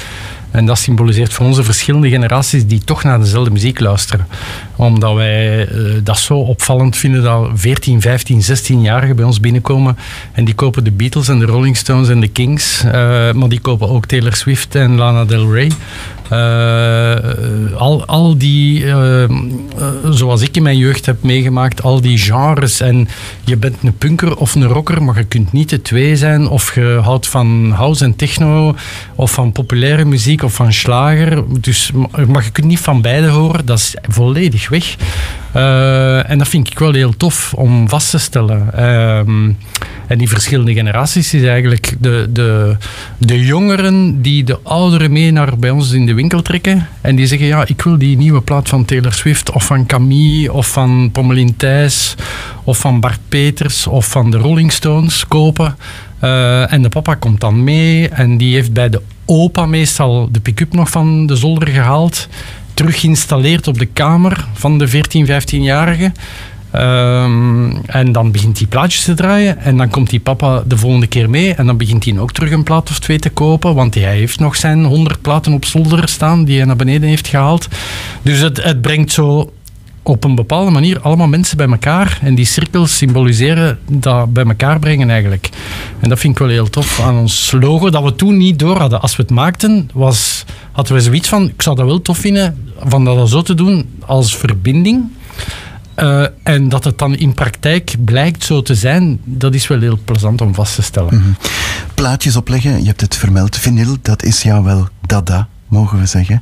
[0.51, 4.27] En dat symboliseert voor ons de verschillende generaties die toch naar dezelfde muziek luisteren.
[4.79, 9.97] Omdat wij eh, dat zo opvallend vinden dat 14, 15, 16-jarigen bij ons binnenkomen.
[10.31, 12.83] En die kopen de Beatles en de Rolling Stones en de Kings.
[12.83, 12.91] eh,
[13.31, 15.71] maar die kopen ook Taylor Swift en Lana Del Rey.
[16.29, 18.85] Eh, al, al die,
[20.09, 22.81] zoals ik in mijn jeugd heb meegemaakt, al die genres.
[22.81, 23.07] En
[23.45, 26.47] je bent een punker of een rocker, maar je kunt niet de twee zijn.
[26.47, 28.75] Of je houdt van house en techno,
[29.15, 31.43] of van populaire muziek, of van slager.
[31.61, 31.91] Dus,
[32.27, 34.95] maar je kunt niet van beide horen, dat is volledig weg.
[35.51, 38.73] Eh, en dat vind ik wel heel tof om vast te stellen.
[38.73, 39.51] Ehm,
[40.07, 42.77] en die verschillende generaties is eigenlijk de, de,
[43.17, 46.87] de jongeren die de ouderen mee naar bij ons in de winkel trekken.
[47.01, 50.53] En die zeggen, ja, ik wil die nieuwe plaat van Taylor Swift, of van Camille,
[50.53, 52.15] of van Pommelien Thijs,
[52.63, 55.75] of van Bart Peters, of van de Rolling Stones kopen.
[56.19, 60.39] Eh, en de papa komt dan mee en die heeft bij de opa meestal de
[60.39, 62.27] pick-up nog van de zolder gehaald.
[62.79, 66.11] Terug geïnstalleerd op de kamer van de 14, 15-jarige.
[66.71, 69.57] Ehm, en dan begint hij plaatjes te draaien.
[69.57, 71.53] En dan komt die papa de volgende keer mee.
[71.53, 73.75] En dan begint hij ook terug een plaat of twee te kopen.
[73.75, 77.27] Want hij heeft nog zijn 100 platen op zolder staan die hij naar beneden heeft
[77.27, 77.67] gehaald.
[78.21, 79.53] Dus het, het brengt zo
[80.09, 82.19] op een bepaalde manier allemaal mensen bij elkaar.
[82.21, 85.49] En die cirkels symboliseren dat bij elkaar brengen eigenlijk.
[85.99, 87.89] En dat vind ik wel heel tof aan ons logo.
[87.89, 89.01] Dat we toen niet door hadden.
[89.01, 91.43] Als we het maakten, was, hadden we zoiets van...
[91.43, 95.03] Ik zou dat wel tof vinden, van dat zo te doen als verbinding.
[95.95, 99.99] Eh, en dat het dan in praktijk blijkt zo te zijn, dat is wel heel
[100.05, 101.37] plezant om vast te stellen.
[101.93, 103.57] Plaatjes opleggen, je hebt het vermeld.
[103.57, 106.41] Vinyl, dat is jou wel dada, mogen we zeggen.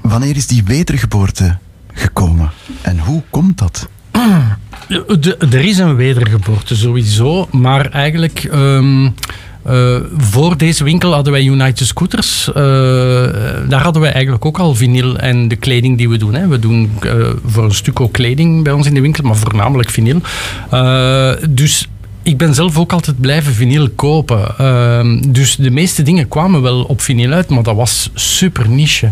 [0.00, 1.58] Wanneer is die wedergeboorte
[1.94, 2.50] gekomen?
[2.82, 3.88] En hoe komt dat?
[5.20, 9.08] De- er is een wedergeboorte sowieso, maar eigenlijk ehm,
[9.62, 12.48] eh, voor deze winkel hadden wij United Scooters.
[12.48, 12.54] Eh,
[13.68, 16.34] daar hadden wij eigenlijk ook al vinyl en de kleding die we doen.
[16.34, 16.48] Hè.
[16.48, 17.12] We doen eh,
[17.46, 20.20] voor een stuk ook kleding bij ons in de winkel, maar voornamelijk vinyl.
[21.50, 21.88] Dus
[22.24, 24.58] ik ben zelf ook altijd blijven vinyl kopen.
[24.58, 29.10] Ehm, dus de meeste dingen kwamen wel op vinyl uit, maar dat was super niche.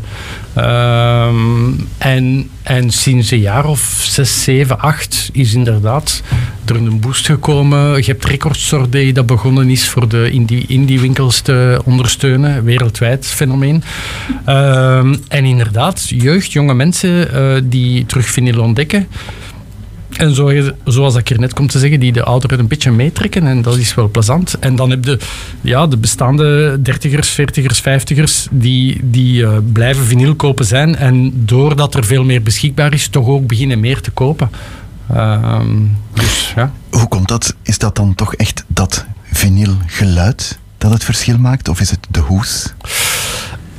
[0.54, 6.22] Ehm, en, en sinds een jaar of zes, zeven, acht is inderdaad
[6.64, 7.96] er een boost gekomen.
[7.96, 12.64] Je hebt Record Store Day dat begonnen is voor de indie, indie winkels te ondersteunen.
[12.64, 13.82] Wereldwijd fenomeen.
[14.44, 19.06] Ehm, en inderdaad, jeugd, jonge mensen eh, die terug vinyl ontdekken.
[20.16, 23.46] En zo, zoals ik er net kom te zeggen, die de ouderen een beetje meetrekken.
[23.46, 24.58] En dat is wel plezant.
[24.58, 25.18] En dan heb je
[25.60, 30.96] ja, de bestaande dertigers, veertigers, vijftigers die, die eh, blijven vinyl kopen zijn.
[30.96, 34.50] En doordat er veel meer beschikbaar is, toch ook beginnen meer te kopen.
[35.12, 35.76] Ehm,
[36.12, 36.72] dus ja.
[36.90, 37.54] Hoe komt dat?
[37.62, 41.68] Is dat dan toch echt dat vinylgeluid dat het verschil maakt?
[41.68, 42.72] Of is het de hoes?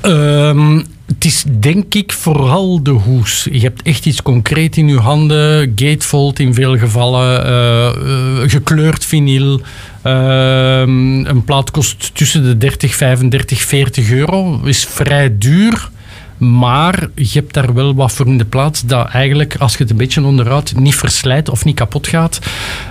[0.02, 0.82] Ehm,
[1.14, 3.48] het is denk ik vooral de hoes.
[3.52, 5.74] Je hebt echt iets concreet in je handen.
[5.76, 7.46] Gatefold in veel gevallen.
[7.46, 9.62] eh, eh, gekleurd vinyl.
[10.02, 14.62] Ehm, een plaat kost tussen de 30, 35, 40 euro.
[14.64, 15.90] Is vrij duur.
[16.38, 19.92] Maar je hebt daar wel wat voor in de plaats dat eigenlijk, als je het
[19.92, 22.40] een beetje onderhoudt, niet verslijt of niet kapot gaat.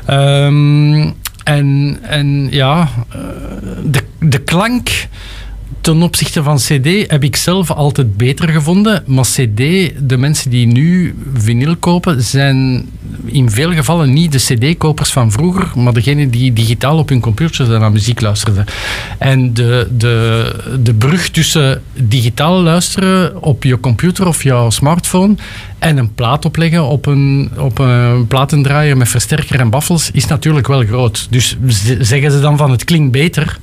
[0.06, 1.10] Ehm,
[1.44, 3.18] en, en ja, eh,
[3.84, 4.88] de, de klank
[5.80, 9.02] ten opzichte van CD heb ik zelf altijd beter gevonden.
[9.06, 9.56] Maar CD,
[10.08, 12.88] de mensen die nu vinyl kopen, zijn
[13.24, 17.78] in veel gevallen niet de CD-kopers van vroeger, maar degene die digitaal op hun computer
[17.80, 18.64] naar muziek luisterden.
[19.18, 25.34] En de, de, de brug tussen digitaal luisteren op je computer of jouw smartphone
[25.78, 30.66] en een plaat opleggen op een, op een platendraaier met versterker en baffels is natuurlijk
[30.66, 31.26] wel groot.
[31.30, 31.56] Dus
[32.00, 33.58] zeggen ze dan van het klinkt beter.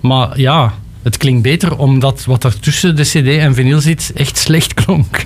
[0.00, 0.72] Maar ja,
[1.02, 5.24] het klinkt beter omdat wat er tussen de CD en vinyl zit echt slecht klonk.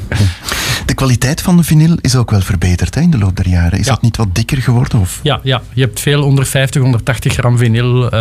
[0.86, 3.78] De kwaliteit van de vinyl is ook wel verbeterd hè, in de loop der jaren.
[3.78, 3.92] Is Ja.
[3.92, 5.00] dat niet wat dikker geworden?
[5.00, 5.20] Of?
[5.22, 8.10] Ja, ja, je hebt veel onder 50, 180 gram vinyl.
[8.10, 8.18] eh,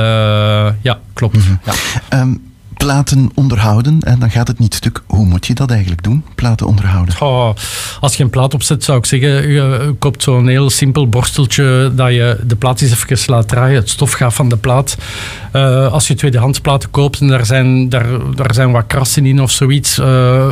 [0.81, 1.37] ja, klopt.
[1.65, 1.73] ja.
[2.09, 2.33] Ehm,
[2.77, 5.01] platen onderhouden, en dan gaat het niet stuk.
[5.07, 6.23] Hoe moet je dat eigenlijk doen?
[6.35, 7.15] Platen onderhouden.
[7.21, 7.49] Oh,
[7.99, 12.09] als je een plaat opzet, zou ik zeggen, je koopt zo'n heel simpel borsteltje dat
[12.09, 13.75] je de plaat eens even laat draaien.
[13.75, 14.97] Het stof gaat van de plaat.
[15.51, 19.41] Eh, als je tweedehands platen koopt en daar zijn, daar, daar zijn wat krassen in
[19.41, 19.97] of zoiets.
[19.97, 20.51] eh,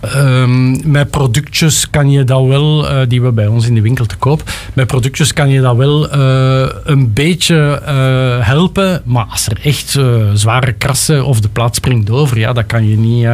[0.00, 4.06] Ehm, met productjes kan je dat wel, eh, die we bij ons in de winkel
[4.06, 9.02] te koop, met productjes kan je dat wel eh, een beetje eh, helpen.
[9.04, 9.98] Maar als er echt
[10.34, 13.24] zware krassen of de plaat springt over, ja, dat kan je niet,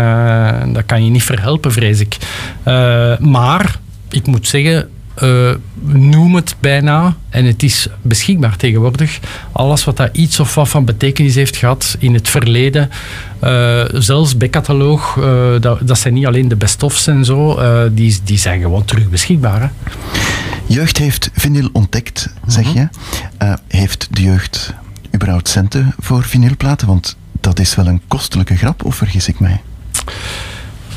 [0.75, 2.17] dat kan je niet verhelpen, vrees ik.
[3.21, 3.79] Maar
[4.11, 5.51] ik moet zeggen, eh,
[5.83, 9.21] noem het bijna, en het is beschikbaar tegenwoordig,
[9.53, 12.91] alles wat dat iets of wat van betekenis heeft gehad in het verleden,
[13.39, 17.59] eh, zelfs backcataloog, eh, dat, dat zijn niet alleen de best-ofs en zo,
[17.93, 19.61] die, die zijn gewoon terug beschikbaar.
[19.61, 19.69] Hè.
[20.67, 22.89] Jeugd heeft vinyl ontdekt, zeg je.
[23.39, 24.75] Eh, heeft de jeugd
[25.15, 26.87] überhaupt centen voor vinylplaten?
[26.87, 29.61] Want dat is wel een kostelijke grap, of vergis ik mij?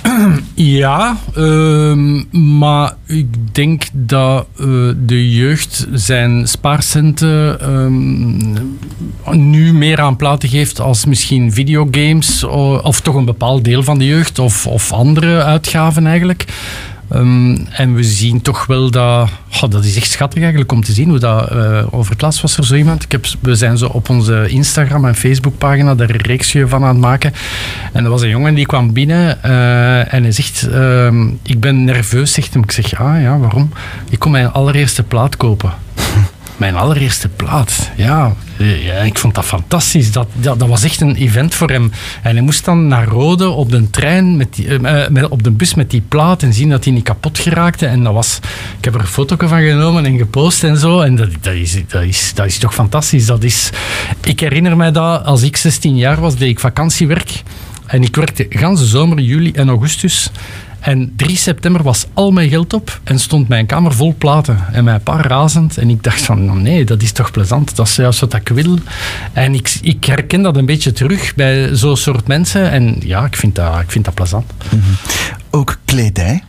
[0.53, 2.23] Ja, ehm,
[2.59, 4.65] maar ik denk dat eh,
[5.05, 13.15] de jeugd zijn spaarcenten ehm, nu meer aan platen geeft als misschien videogames, of toch
[13.15, 16.45] een bepaald deel van de jeugd, of, of andere uitgaven eigenlijk.
[17.09, 19.29] Ehm, en we zien toch wel dat...
[19.49, 21.49] goh, dat is echt schattig eigenlijk om te zien hoe dat...
[21.51, 23.03] eh, over het laatst was er zo iemand.
[23.03, 26.89] Ik heb, we zijn zo op onze Instagram en Facebookpagina daar een reeksje van aan
[26.89, 27.33] het maken.
[27.93, 30.67] En er was een jongen die kwam binnen eh, en hij zegt...
[30.67, 32.63] ehm, ik ben nerveus, zegt hem.
[32.63, 33.69] Ik zeg, ah ja, waarom?
[34.09, 35.73] Ik kom mijn allereerste plaat kopen.
[36.57, 38.33] Mijn allereerste plaat, ja.
[38.59, 40.11] Eh, ja ik vond dat fantastisch.
[40.11, 41.91] Dat, dat, dat was echt een event voor hem.
[42.21, 45.43] En hij moest dan naar Rode op de trein, met die, eh, eh, met, op
[45.43, 47.85] de bus met die plaat en zien dat hij niet kapot geraakte.
[47.85, 48.39] En dat was,
[48.77, 51.01] ik heb er een foto van genomen en gepost en zo.
[51.01, 53.25] En dat, dat, is, dat, is, dat is toch fantastisch.
[53.25, 53.69] Dat is,
[54.23, 57.43] ik herinner mij dat als ik 16 jaar was, deed ik vakantiewerk.
[57.85, 60.31] En ik werkte ganse zomer, juli en augustus.
[60.79, 64.59] En 3 september was al mijn geld op en stond mijn kamer vol platen.
[64.71, 65.77] En mijn pa razend.
[65.77, 67.75] En ik dacht van, nou nee, dat is toch plezant.
[67.75, 68.77] Dat is juist wat ik wil.
[69.33, 72.71] En ik, ik herken dat een beetje terug bij zo'n soort mensen.
[72.71, 74.51] En ja, ik vind dat, ik vind dat plezant.
[75.49, 76.43] Ook kledij.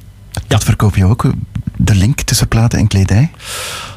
[0.47, 1.33] Dat verkoop je ook.
[1.77, 3.31] De link tussen platen en kledij.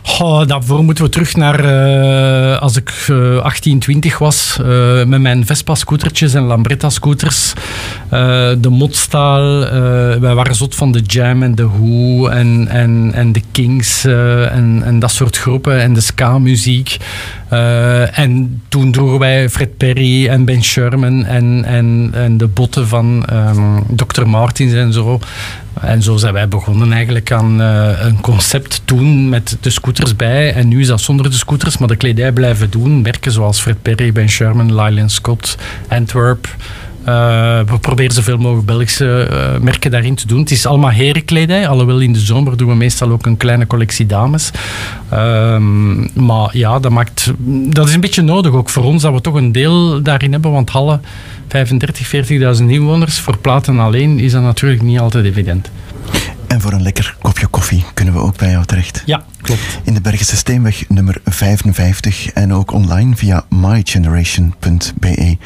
[0.05, 4.57] Goh, daarvoor moeten we terug naar eh, als ik eh 18, 20 was.
[4.65, 7.53] eh, met mijn Vespa-scootertjes en Lambretta-scooters.
[8.09, 9.63] Eh, de Motstaal.
[9.65, 9.71] eh,
[10.19, 14.81] wij waren zot van de Jam en de Who en, en, en de Kings en,
[14.85, 15.81] en dat soort groepen.
[15.81, 16.97] En de ska-muziek.
[18.13, 23.25] En toen droegen wij Fred Perry en Ben Sherman en, en, en de botten van
[23.25, 24.25] ehm, Dr.
[24.27, 25.19] Martins en zo.
[25.81, 30.53] En zo zijn wij begonnen eigenlijk aan een concept toen met de scooters bij.
[30.53, 33.01] En nu is dat zonder de scooters, maar de kledij blijven doen.
[33.01, 36.55] Merken zoals Fred Perry, Ben Sherman, Lylan Scott, Antwerp.
[37.03, 40.39] Eh, we proberen zoveel mogelijk Belgische eh, merken daarin te doen.
[40.39, 44.05] Het is allemaal herenkledij, alhoewel in de zomer doen we meestal ook een kleine collectie
[44.05, 44.51] dames.
[45.09, 47.31] Ehm, maar ja, dat, maakt,
[47.69, 50.51] dat is een beetje nodig ook voor ons, dat we toch een deel daarin hebben.
[50.51, 50.99] Want Halle,
[51.47, 52.07] 35,
[52.59, 55.71] 40.000 inwoners, voor platen alleen is dat natuurlijk niet altijd evident.
[56.53, 59.03] En voor een lekker kopje koffie kunnen we ook bij jou terecht.
[59.05, 59.61] Ja, klopt.
[59.83, 65.37] In de Bergense Steenweg nummer 55 en ook online via mygeneration.be.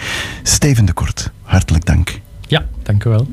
[0.43, 2.19] Steven de Kort, hartelijk dank.
[2.41, 3.27] Ja, dank u wel.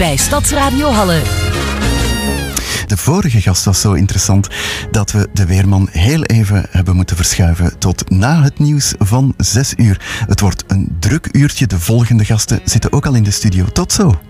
[0.00, 1.22] Bij Stadsradio Halle.
[2.86, 4.48] De vorige gast was zo interessant
[4.90, 9.74] dat we de weerman heel even hebben moeten verschuiven tot na het nieuws van 6
[9.76, 10.00] uur.
[10.26, 11.66] Het wordt een druk uurtje.
[11.66, 13.64] De volgende gasten zitten ook al in de studio.
[13.64, 14.20] Tot zo.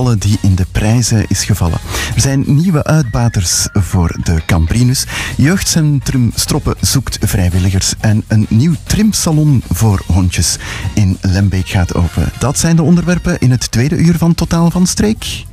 [0.00, 1.78] Halle die in de prijzen is gevallen.
[2.14, 5.06] Er zijn nieuwe uitbaters voor de Camprinus.
[5.36, 7.94] Jeugdcentrum Stroppen zoekt vrijwilligers.
[8.00, 10.56] En een nieuw trimsalon voor hondjes
[10.94, 12.32] in Lembeek gaat open.
[12.38, 15.44] Dat zijn de onderwerpen in het tweede uur van Totaal van Streek.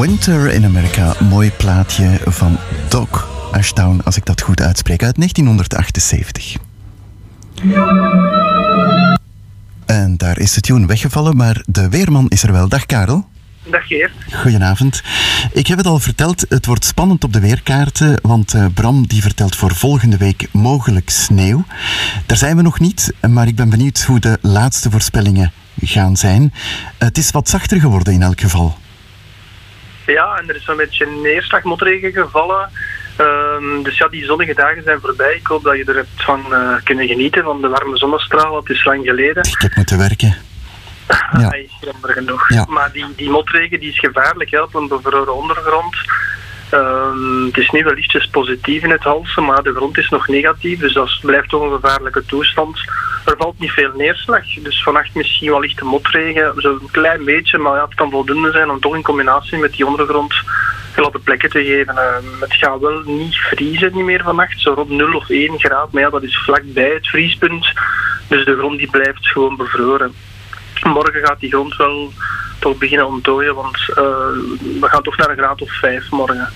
[0.00, 3.08] Winter in America, mooi plaatje van Doc
[3.52, 6.56] Ashdown, als ik dat goed uitspreek, uit 1978.
[9.86, 12.68] En daar is de tune weggevallen, maar de weerman is er wel.
[12.68, 13.28] Dag Karel.
[13.70, 14.12] Dag Geert.
[14.32, 15.02] Goedenavond.
[15.52, 19.22] Ik heb het al verteld, het wordt spannend op de weerkaarten, want eh, Bram die
[19.22, 21.64] vertelt voor volgende week mogelijk sneeuw.
[22.26, 26.52] Daar zijn we nog niet, maar ik ben benieuwd hoe de laatste voorspellingen gaan zijn.
[26.98, 28.78] Het is wat zachter geworden in elk geval.
[30.12, 32.70] Ja, en er is een beetje neerslag, motregen gevallen.
[33.16, 35.34] Ehm, dus ja, die zonnige dagen zijn voorbij.
[35.34, 38.56] Ik hoop dat je er hebt van eh, kunnen genieten, van de warme zonnestraal.
[38.56, 39.42] Het is lang geleden.
[39.42, 40.34] Ik heb moeten werken.
[41.38, 41.50] Ja.
[41.50, 42.48] Ai, jammer genoeg.
[42.48, 42.64] Ja.
[42.68, 45.96] Maar die, die motregen die is gevaarlijk hè, op een bevroren ondergrond.
[46.70, 50.28] Ehm, het is nu wel ietsjes positief in het halsen, maar de grond is nog
[50.28, 50.78] negatief.
[50.78, 52.78] Dus dat blijft toch een gevaarlijke toestand.
[53.24, 56.52] Er valt niet veel neerslag, dus vannacht misschien wel lichte motregen.
[56.56, 59.86] Zo'n klein beetje, maar ja, het kan voldoende zijn om toch in combinatie met die
[59.86, 60.34] ondergrond
[60.94, 61.96] gladde plekken te geven.
[61.96, 65.92] Ehm, het gaat wel niet vriezen niet meer vannacht, zo rond 0 of 1 graad.
[65.92, 67.72] Maar ja, dat is vlakbij het vriespunt.
[68.28, 70.14] Dus de grond die blijft gewoon bevroren.
[70.82, 72.12] Morgen gaat die grond wel
[72.60, 74.04] toch beginnen ontdooien, want eh,
[74.80, 76.48] we gaan toch naar een graad of 5 morgen.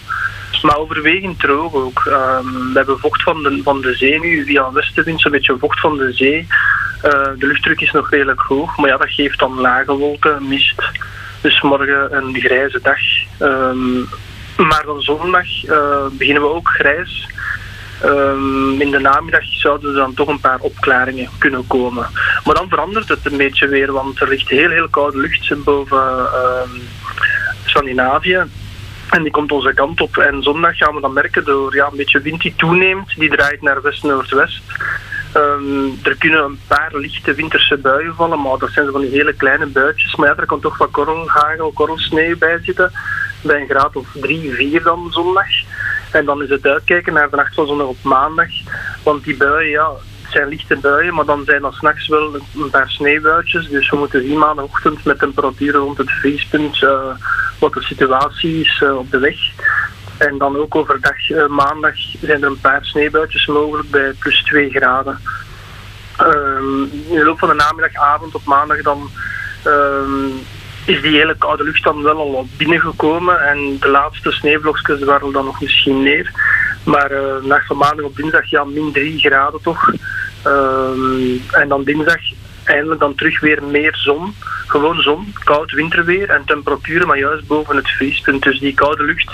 [0.63, 2.03] Maar overwegend droog ook.
[2.07, 5.81] Ehm, we hebben vocht van de, van de zee nu, via westenwind, zo'n beetje vocht
[5.81, 6.47] van de zee.
[7.03, 10.83] Eh, de luchtdruk is nog redelijk hoog, maar ja, dat geeft dan lage wolken, mist.
[11.41, 12.99] Dus morgen een grijze dag.
[13.39, 13.99] Ehm,
[14.69, 17.29] maar dan zondag eh, beginnen we ook grijs.
[18.05, 22.07] Ehm, in de namiddag zouden er dan toch een paar opklaringen kunnen komen.
[22.45, 26.33] Maar dan verandert het een beetje weer, want er ligt heel, heel koude lucht boven
[26.33, 26.71] ehm,
[27.65, 28.43] Scandinavië.
[29.11, 30.17] En die komt onze kant op.
[30.17, 33.19] En zondag gaan we dan merken door ja, een beetje wind die toeneemt.
[33.19, 34.63] Die draait naar west-noordwest.
[35.33, 39.33] Ehm, er kunnen een paar lichte winterse buien vallen, maar dat zijn van die hele
[39.33, 40.17] kleine buitjes.
[40.17, 42.93] Maar ja, er kan toch wat korrelhagel, korrelsneeuw bij zitten.
[43.43, 45.47] Bij een graad of 3, 4 dan zondag.
[46.15, 48.49] En dan is het uitkijken naar de nacht van op maandag.
[49.03, 49.91] Want die buien, ja,
[50.23, 53.69] het zijn lichte buien, maar dan zijn er s'nachts wel een paar sneeuwbuitjes.
[53.69, 57.17] Dus we moeten zien maandagochtend met temperaturen rond het vriespunt eh,
[57.59, 59.37] wat de situatie is eh, op de weg.
[60.19, 64.71] En dan ook overdag eh, maandag zijn er een paar sneeuwbuitjes mogelijk bij plus 2
[64.71, 65.21] graden.
[66.17, 69.11] Ehm, in de loop van de namiddag, avond op maandag dan
[69.62, 70.31] ehm,
[70.85, 75.45] is die hele koude lucht dan wel al binnengekomen en de laatste sneeuwvlokjes waren dan
[75.45, 76.30] nog misschien neer.
[76.85, 79.93] Maar eh nacht van maandag op dinsdag ja, min 3 graden toch.
[80.43, 82.20] Ehm, en dan dinsdag
[82.64, 84.35] eindelijk dan terug weer meer zon.
[84.66, 88.43] Gewoon zon, koud winterweer en temperaturen maar juist boven het vriespunt.
[88.43, 89.32] Dus die koude lucht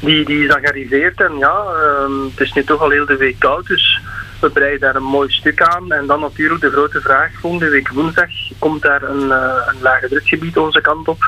[0.00, 3.16] die, die is dan gearriveerd en ja, ehm, het is nu toch al heel de
[3.16, 3.66] week koud.
[3.66, 4.00] Dus
[4.40, 5.92] we breiden daar een mooi stuk aan.
[5.92, 10.08] En dan natuurlijk de grote vraag, volgende week woensdag komt daar een, eh, een lage
[10.08, 11.24] drukgebied onze kant op.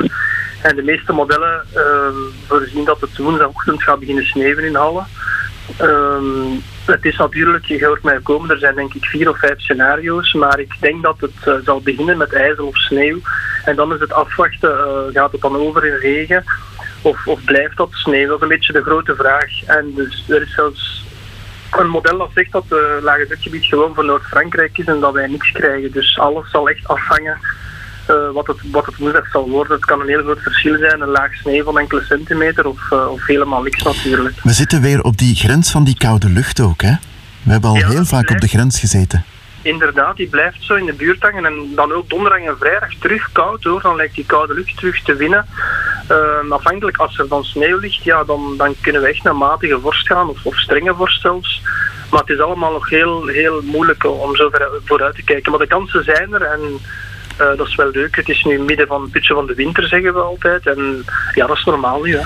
[0.63, 2.15] En de meeste modellen ehm,
[2.47, 5.03] voorzien dat het woensdagochtend gaat beginnen sneeuwen in Halle.
[5.77, 9.61] Ehm, het is natuurlijk, je hoort mij komen, er zijn denk ik vier of vijf
[9.61, 13.19] scenario's, maar ik denk dat het eh, zal beginnen met ijzel of sneeuw.
[13.65, 16.45] En dan is het afwachten, eh, gaat het dan over in regen
[17.03, 18.27] of, of blijft dat sneeuw?
[18.27, 19.65] Dat is een beetje de grote vraag.
[19.67, 20.98] En dus er is zelfs
[21.71, 25.27] een model dat zegt dat het lage drukgebied gewoon voor Noord-Frankrijk is en dat wij
[25.27, 25.93] niks krijgen.
[25.93, 27.39] Dus alles zal echt afhangen
[28.07, 29.73] eh, wat, het, wat het zal worden.
[29.73, 33.11] Het kan een heel groot verschil zijn, een laag sneeuw van enkele centimeter of, eh,
[33.11, 34.41] of helemaal niks natuurlijk.
[34.43, 36.93] We zitten weer op die grens van die koude lucht ook, hè?
[37.43, 39.25] We hebben al Ja, heel vaak op de grens gezeten.
[39.63, 43.33] Inderdaad, die blijft zo in de buurt hangen en dan ook donderdag en vrijdag terug
[43.33, 43.81] koud hoor.
[43.81, 45.47] Dan lijkt die koude lucht terug te winnen.
[46.09, 49.81] Ehm, afhankelijk als er dan sneeuw ligt, ja, dan, dan kunnen we echt naar matige
[49.81, 51.63] vorst gaan of, strenge vorst zelfs.
[52.11, 54.51] Maar het is allemaal nog heel, heel moeilijk om zo
[54.85, 55.51] vooruit te kijken.
[55.51, 56.81] Maar de kansen zijn er en
[57.39, 58.17] eh, dat is wel leuk.
[58.17, 60.67] Het is nu midden van het putje van de winter, zeggen we altijd.
[60.67, 62.17] En ja, dat is normaal nu.
[62.17, 62.23] Hè.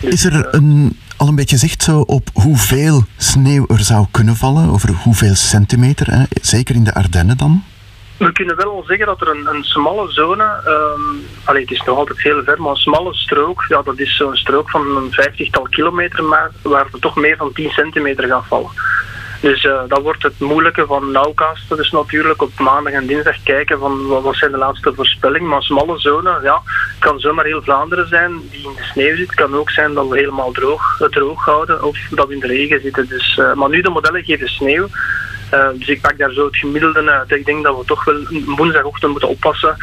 [0.00, 4.06] Dus, Is er eh, een, al een beetje zicht zo op hoeveel sneeuw er zou
[4.10, 4.68] kunnen vallen?
[4.68, 6.10] Over hoeveel centimeter?
[6.10, 6.24] Hè?
[6.42, 7.64] Zeker in de Ardennen dan?
[8.16, 10.44] we kunnen wel al zeggen dat er een, een smalle zone,
[11.44, 14.36] allee, het is nog altijd heel ver, maar een smalle strook, ja, dat is zo'n
[14.36, 18.70] strook van een vijftigtal kilometer, maar waar er toch meer van 10 centimeter gaat vallen.
[19.44, 21.76] Dus eh, dat wordt het moeilijke van nauwkasten.
[21.76, 25.48] Dus natuurlijk op maandag en dinsdag kijken van wat, zijn de laatste voorspellingen.
[25.48, 26.62] Maar smalle zone, ja,
[26.98, 29.34] kan zomaar heel Vlaanderen zijn die in de sneeuw zit.
[29.34, 32.46] kan ook zijn dat we helemaal droog, eh, droog houden of dat we in de
[32.46, 33.08] regen zitten.
[33.08, 34.88] Dus, eh, maar nu de modellen geven sneeuw.
[35.74, 37.30] Dus ik pak daar zo het gemiddelde uit.
[37.30, 38.26] Ik denk dat we toch wel
[38.56, 39.76] woensdagochtend moeten oppassen.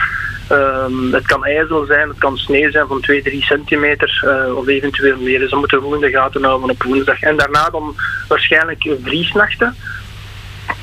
[0.51, 4.67] Ehm, het kan ijzel zijn, het kan sneeuw zijn van 2, 3 centimeter eh, of
[4.67, 5.39] eventueel meer.
[5.39, 7.21] Dus dat moeten we in de gaten houden op woensdag.
[7.21, 7.95] En daarna dan
[8.27, 9.75] waarschijnlijk vriesnachten.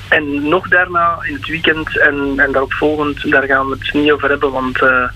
[0.09, 4.11] En nog daarna in het weekend en, en daarop volgend, daar gaan we het niet
[4.11, 5.09] over hebben, want eh,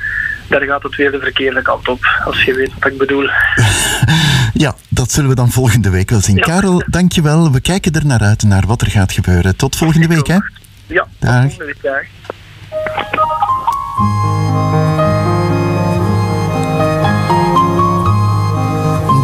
[0.49, 2.23] daar gaat het weer de verkeerde kant op.
[2.25, 3.29] Als je weet wat ik bedoel.
[4.55, 6.37] Ja, dat zullen we dan volgende week wel zien.
[6.37, 6.43] Ja.
[6.43, 7.53] Karel, dankjewel.
[7.53, 9.57] We kijken er naar uit, naar wat er gaat gebeuren.
[9.57, 10.39] Tot volgende week, hè?
[10.87, 11.83] Ja, tot volgende week.
[11.83, 12.03] Dag.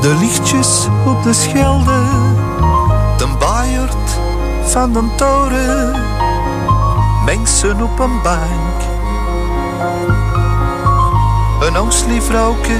[0.01, 2.03] De lichtjes op de schelde,
[3.17, 4.19] de baaierd
[4.63, 6.03] van de toren,
[7.25, 8.79] mensen op een bank.
[11.61, 11.77] Een
[12.23, 12.77] vrouwke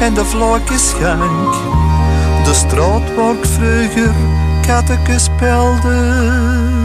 [0.00, 1.54] en de vlakke schank.
[2.44, 4.14] De straat ik vroeger
[4.66, 6.83] katteke speelde.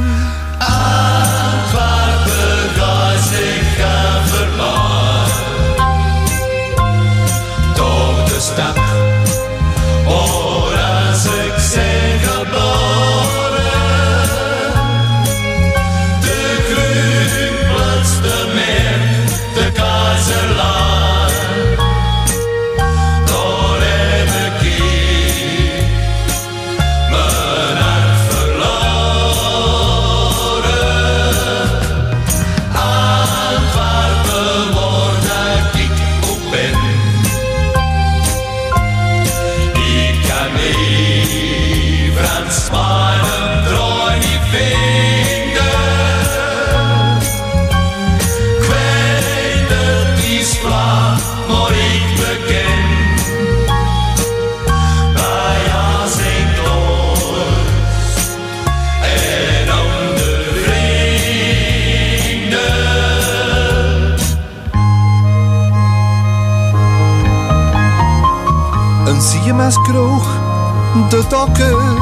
[71.30, 71.96] De dokken,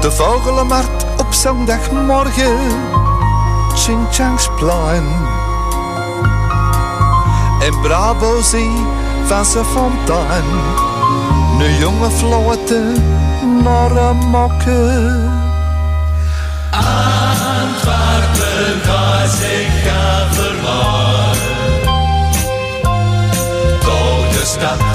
[0.00, 2.58] de vogelenmarkt op zondagmorgen,
[3.74, 5.04] Chinchansplein.
[7.60, 8.70] En Bravo Zee
[9.26, 10.44] van zijn fontein,
[11.58, 12.92] een jonge flotte
[13.62, 15.30] naar een mokken.
[16.70, 21.36] Antwerpen gaat zich gaan verloren,
[23.80, 24.85] door de stad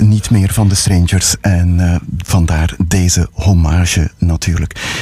[0.00, 4.10] niet meer van de Strangers en eh, vandaar deze hommage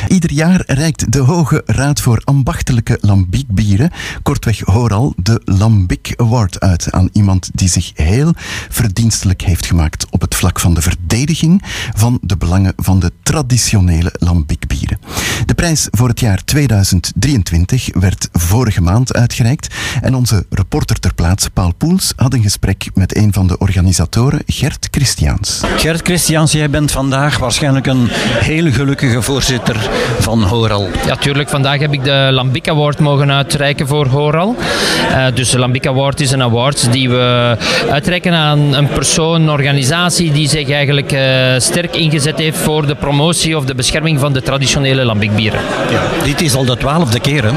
[0.08, 3.90] Ieder jaar reikt de Hoge Raad voor Ambachtelijke Lambiekbieren,
[4.22, 8.34] kortweg Horal, de Lambic Award uit aan iemand die zich heel
[8.68, 11.62] verdienstelijk heeft gemaakt op het vlak van de verdediging
[11.94, 14.98] van de belangen van de traditionele lambiekbieren.
[15.46, 21.50] De prijs voor het jaar 2023 werd vorige maand uitgereikt en onze reporter ter plaatse,
[21.50, 25.60] Paul Poels, had een gesprek met een van de organisatoren, Gert Christiaans.
[25.76, 29.76] Gert Christians, jij bent vandaag waarschijnlijk een heel gelukkige voorzitter
[30.18, 30.88] van Horal.
[31.06, 31.48] Ja, tuurlijk.
[31.48, 34.56] Vandaag heb ik de Lambic Award mogen uitreiken voor Horal.
[35.10, 37.56] Eh, dus de Lambic Award is een award die we
[37.90, 41.20] uitreiken aan een persoon, een organisatie die zich eigenlijk eh,
[41.58, 45.60] sterk ingezet heeft voor de promotie of de bescherming van de traditionele Lambic bieren.
[46.24, 47.50] Dit is al de twaalfde keer, hè?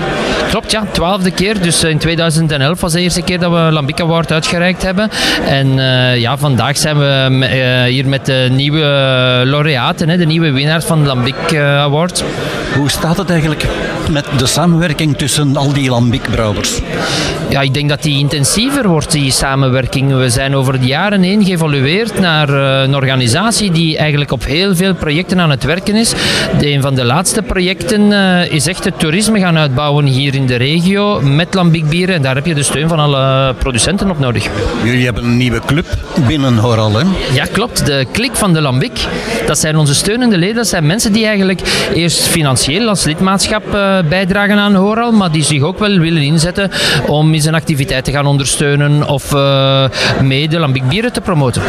[0.49, 0.83] Klopt, ja.
[0.91, 1.61] Twaalfde keer.
[1.61, 5.09] Dus in 2011 was de eerste keer dat we Lambic Award uitgereikt hebben.
[5.45, 8.79] En eh, ja, vandaag zijn we hier met de nieuwe
[9.45, 12.23] laureaten, hè, de nieuwe winnaars van de Lambic Award.
[12.75, 13.65] Hoe staat het eigenlijk
[14.09, 16.79] met de samenwerking tussen al die lambic-brouwers?
[17.49, 20.13] Ja, ik denk dat die intensiever wordt, die samenwerking.
[20.13, 24.75] We zijn over de jaren heen geëvolueerd naar eh, een organisatie die eigenlijk op heel
[24.75, 26.13] veel projecten aan het werken is.
[26.59, 30.45] De, een van de laatste projecten eh, is echt het toerisme gaan uitbouwen hier in
[30.45, 32.15] de regio met Lambic bieren.
[32.15, 34.47] En daar heb je de steun van alle producenten op nodig.
[34.83, 35.85] Jullie hebben een nieuwe club
[36.27, 37.05] binnen Horal, hè?
[37.33, 37.85] Ja, klopt.
[37.85, 39.07] De klik van de Lambic,
[39.45, 40.55] dat zijn onze steunende leden.
[40.55, 41.50] Dat zijn mensen die eigenlijk
[41.93, 46.71] eerst financieel als lidmaatschap eh, bijdragen aan Horal, maar die zich ook wel willen inzetten
[47.07, 49.85] om in zijn activiteit te gaan ondersteunen of eh
[50.21, 51.61] mee de Lambic bieren te promoten.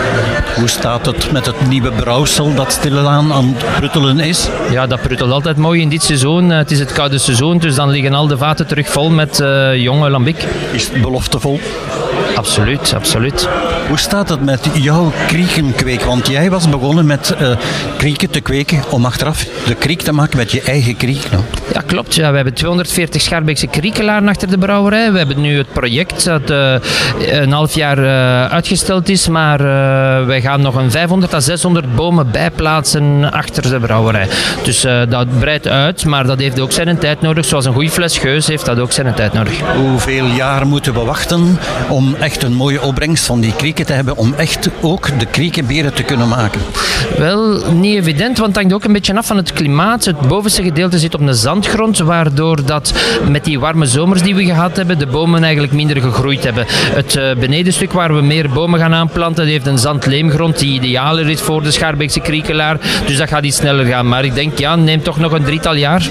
[0.57, 4.49] Hoe staat het met het nieuwe brouwsel dat stilaan aan het pruttelen is?
[4.71, 6.51] Ja, dat pruttelt altijd mooi in dit seizoen.
[6.53, 9.43] Eh, Het is het koude seizoen, dus dan liggen al de vaten terug vol met
[9.75, 10.47] jonge Lambic.
[10.73, 11.61] Is het beloftevol?
[12.35, 13.49] Absoluut, absoluut.
[13.89, 16.03] Hoe staat het met jouw kriekenkweek?
[16.03, 17.57] Want jij was begonnen met eh,
[17.97, 21.31] krieken te kweken om achteraf de kriek te maken met je eigen kriek.
[21.31, 21.43] Nou.
[21.73, 22.15] Ja, klopt.
[22.15, 22.31] Ja.
[22.31, 25.13] We hebben 240 Schaarbeekse kriekelaren achter de brouwerij.
[25.13, 26.75] We hebben nu het project dat eh,
[27.19, 29.59] een half jaar eh, uitgesteld is, maar
[30.27, 34.29] wij gaan nog een 500 à 600 bomen bijplaatsen achter de brouwerij.
[34.63, 37.45] Dus dat breidt uit, maar dat heeft ook zijn tijd nodig.
[37.45, 39.61] Zoals een goede fles geus heeft dat ook zijn tijd nodig.
[39.77, 41.59] Hoeveel jaar moeten we wachten
[41.89, 45.95] om echt een mooie opbrengst van die krieken te hebben, om echt ook de kriekenberen
[45.95, 46.61] te kunnen maken?
[47.19, 50.05] Wel, niet evident, want het hangt ook een beetje af van het klimaat.
[50.05, 52.95] Het bovenste gedeelte zit op een zandgrond, waardoor dat
[53.29, 56.65] met die warme zomers die we gehad hebben, de bomen eigenlijk minder gegroeid hebben.
[56.69, 61.41] Het eh, benedenstuk waar we meer bomen gaan aanplanten, heeft een zandleemgrond die idealer is
[61.41, 62.81] voor de Schaarbeekse kriekelaar.
[63.07, 64.09] Dus dat gaat iets sneller gaan.
[64.09, 66.09] Maar ik denk, ja, neem toch nog een drietal jaar.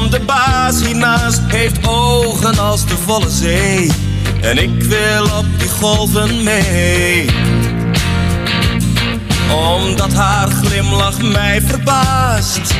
[0.00, 3.90] Van de baas hiernaast heeft ogen als de volle zee.
[4.40, 7.30] En ik wil op die golven mee.
[9.74, 12.74] Omdat haar glimlach mij verbaast.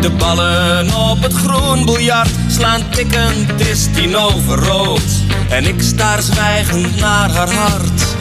[0.00, 5.10] De ballen op het groen biljart slaan tikkend, het is tien over rood.
[5.48, 8.16] En ik staar zwijgend naar haar hart.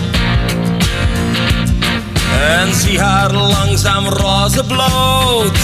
[2.49, 5.57] En zie haar langzaam roze bloot.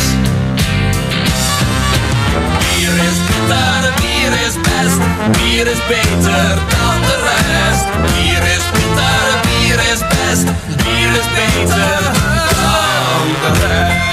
[3.52, 4.99] Is bitter, bier is best,
[5.32, 7.86] bier is beter dan de rest.
[8.02, 10.45] Bier is bitter, bier is best,
[10.84, 12.02] bier is beter
[12.61, 14.10] dan de rest.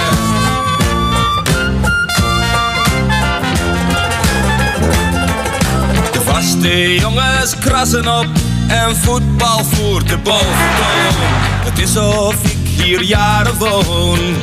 [6.13, 8.27] De vaste jongens krassen op
[8.69, 11.15] en voetbal voert de boventoon.
[11.65, 14.37] Het is of ik hier jaren woon.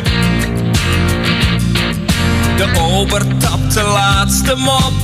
[2.57, 4.93] De ober tapt de laatste mop.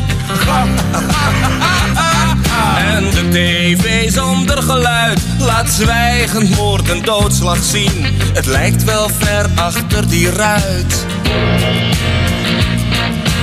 [2.78, 8.06] En de tv zonder geluid laat zwijgend moord en doodslag zien.
[8.34, 11.06] Het lijkt wel ver achter die ruit.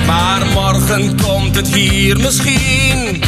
[0.05, 3.23] Maar morgen komt het hier misschien.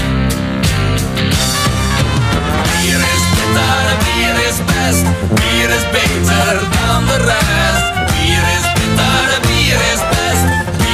[2.81, 5.03] Bier is bitter, bier is best,
[5.33, 8.13] bier is beter dan de rest.
[8.13, 10.30] Bier is bitter, bier is best,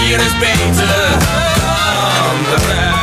[0.08, 0.88] bier is beter
[1.56, 2.96] dan de rest.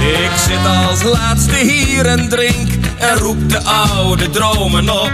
[0.00, 2.68] Ik zit als laatste hier en drink
[2.98, 5.12] en roep de oude dromen op.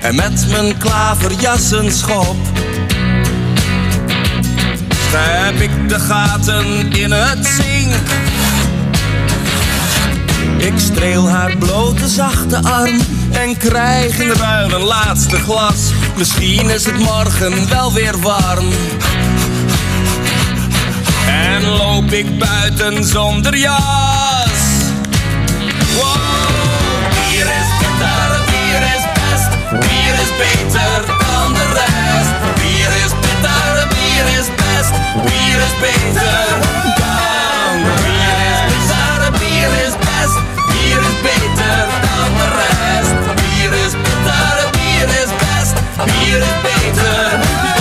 [0.00, 2.36] En met mijn klaverjassen schop
[5.10, 7.94] heb ik de gaten in het zink.
[10.56, 12.98] Ik streel haar blote zachte arm
[13.40, 15.92] en krijg in de ruil een laatste glas.
[16.16, 18.68] Misschien is het morgen wel weer warm.
[21.26, 24.50] En loop ik buiten zonder jas.
[25.94, 26.16] Wow,
[27.10, 29.48] bier is bitter, bier is best.
[29.70, 32.32] Bier is beter dan de rest.
[32.54, 34.92] Bier is beter, bier is best.
[35.24, 36.58] Bier is beter
[36.98, 37.82] dan.
[37.84, 38.02] rest.
[38.04, 40.36] Bier is beter, bier is best.
[40.66, 41.45] Bier is beter.
[46.06, 47.75] Bier is beter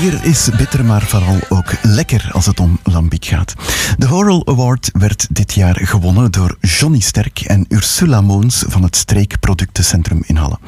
[0.00, 3.54] Bier is bitter, maar vooral ook lekker als het om lambiek gaat.
[3.98, 8.96] De Horal Award werd dit jaar gewonnen door Johnny Sterk en Ursula Moons van het
[8.96, 10.58] Streekproductencentrum in Halle.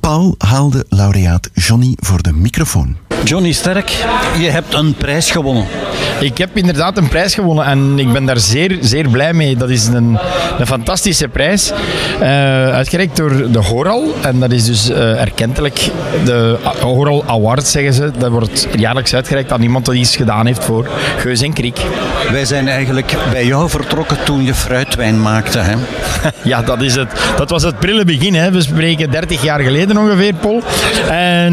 [0.00, 2.96] Paul haalde laureaat Johnny voor de microfoon.
[3.24, 3.88] Johnny Sterk,
[4.38, 5.66] je hebt een prijs gewonnen.
[6.20, 9.56] Ik heb inderdaad een prijs gewonnen en ik ben daar zeer, zeer blij mee.
[9.56, 10.18] Dat is een,
[10.58, 11.72] een fantastische prijs,
[12.20, 12.28] eh,
[12.68, 14.14] uitgereikt door de Horal.
[14.22, 15.90] En dat is dus eh, erkentelijk
[16.24, 18.10] de Horal Award, zeggen ze.
[18.18, 20.88] Dat wordt jaarlijks uitgereikt aan iemand die iets gedaan heeft voor
[21.18, 21.80] Geus en Kriek.
[22.30, 25.58] Wij zijn eigenlijk bij jou vertrokken toen je fruitwijn maakte.
[25.58, 25.74] Hè?
[26.42, 27.08] Ja, dat is het.
[27.36, 28.34] Dat was het prille begin.
[28.34, 28.50] Hè.
[28.50, 30.62] We spreken 30 jaar geleden ongeveer, Paul.
[31.10, 31.52] En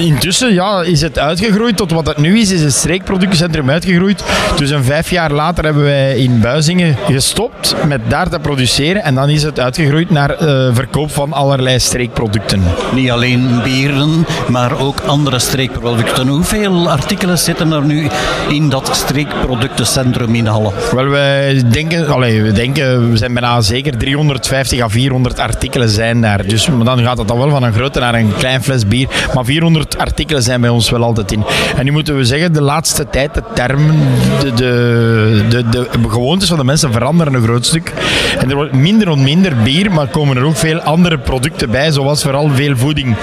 [0.00, 2.50] intussen ja, is het uitgegroeid tot wat het nu is.
[2.50, 4.24] Is het streekproductiencentrum uitgegroeid.
[4.56, 9.02] Dus een vijf jaar later hebben wij in Buizingen gestopt met daar te produceren.
[9.02, 12.62] En dan is het uitgegroeid naar eh, verkoop van allerlei streekproducten.
[12.94, 16.28] Niet alleen bieren, maar ook andere streekproducten.
[16.50, 18.08] Hoeveel artikelen zitten er nu
[18.48, 20.72] in dat streekproductencentrum in Halle?
[20.94, 26.20] Wel, wij denken, allee, we denken, we zijn bijna zeker 350 à 400 artikelen zijn
[26.20, 26.46] daar.
[26.46, 29.08] Dus maar dan gaat het dan wel van een grote naar een klein fles bier.
[29.34, 31.44] Maar 400 artikelen zijn bij ons wel altijd in.
[31.76, 33.98] En nu moeten we zeggen, de laatste tijd, de termen,
[34.40, 37.92] de, de, de, de gewoontes van de mensen veranderen een groot stuk.
[38.38, 41.90] En er wordt minder en minder bier, maar komen er ook veel andere producten bij,
[41.90, 43.16] zoals vooral veel voeding.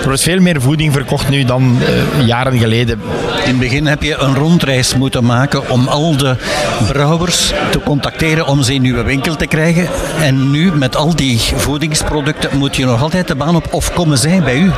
[0.00, 2.73] Er wordt veel meer voeding verkocht nu dan eh, jaren geleden.
[2.80, 2.88] In
[3.50, 6.36] het begin heb je een rondreis moeten maken om al de
[6.86, 9.88] brouwers te contacteren om ze in uw winkel te krijgen.
[10.20, 14.18] En nu met al die voedingsproducten moet je nog altijd de baan op of komen
[14.18, 14.70] zij bij u?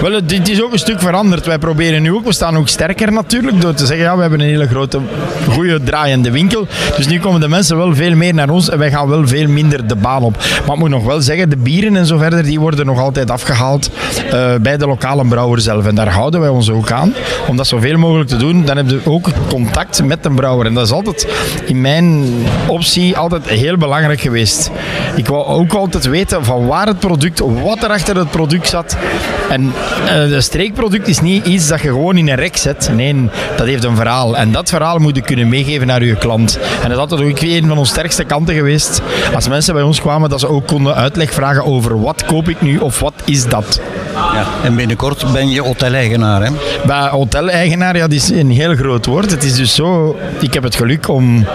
[0.00, 1.46] Wel, het is ook een stuk veranderd.
[1.46, 4.40] Wij proberen nu ook, we staan ook sterker natuurlijk, door te zeggen, ja, we hebben
[4.40, 5.00] een hele grote,
[5.48, 6.66] goede draaiende winkel.
[6.96, 9.48] Dus nu komen de mensen wel veel meer naar ons en wij gaan wel veel
[9.48, 10.36] minder de baan op.
[10.66, 13.30] Maar ik moet nog wel zeggen, de bieren en zo verder, die worden nog altijd
[13.30, 13.90] afgehaald
[14.30, 15.86] eh, bij de lokale brouwer zelf.
[15.86, 17.14] En daar houden wij ons ook aan,
[17.48, 18.64] om dat zoveel mogelijk te doen.
[18.64, 20.66] Dan hebben we ook contact met de brouwer.
[20.66, 21.26] En dat is altijd,
[21.64, 22.24] in mijn
[22.66, 24.70] optie, altijd heel belangrijk geweest.
[25.16, 28.96] Ik wou ook altijd weten van waar het product, wat er achter het product zat.
[29.50, 29.72] En
[30.06, 32.90] eh, een streekproduct is niet iets dat je gewoon in een rek zet.
[32.94, 34.36] Nee, dat heeft een verhaal.
[34.36, 36.58] En dat verhaal moet je kunnen meegeven naar je klant.
[36.82, 39.02] En dat is altijd ook een van onze sterkste kanten geweest.
[39.34, 42.60] Als mensen bij ons kwamen, dat ze ook konden uitleg vragen over wat koop ik
[42.60, 43.80] nu of wat is dat.
[44.14, 46.50] Ja, en binnenkort ben je hoteleigenaar, hè?
[46.86, 49.30] Bij hoteleigenaar, ja, dat is een heel groot woord.
[49.30, 51.46] Het is dus zo, ik heb het geluk om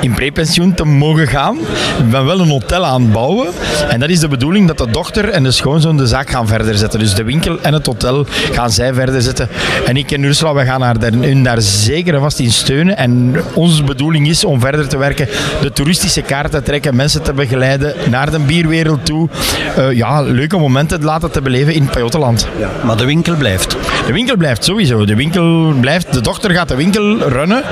[0.00, 1.58] in prepensioen te mogen gaan.
[1.98, 3.48] Ik ben wel een hotel aan het bouwen.
[3.88, 6.74] En dat is de bedoeling dat de dochter en de schoonzoon de zaak gaan verder
[6.74, 6.98] zetten.
[6.98, 9.48] Dus de winkel en het hotel gaan zij verder zetten.
[9.86, 12.96] En ik en Ursula, we gaan haar daar, hun daar zeker en vast in steunen.
[12.96, 15.28] En onze bedoeling is om verder te werken,
[15.60, 19.28] de toeristische kaart te trekken, mensen te begeleiden naar de bierwereld toe.
[19.76, 22.48] Eh, ja, leuke momenten laten te beleven in Pajottenland.
[22.84, 23.76] Maar de winkel blijft.
[24.06, 25.04] De winkel blijft sowieso.
[25.10, 26.12] De winkel blijft.
[26.12, 27.62] De dochter gaat de winkel runnen.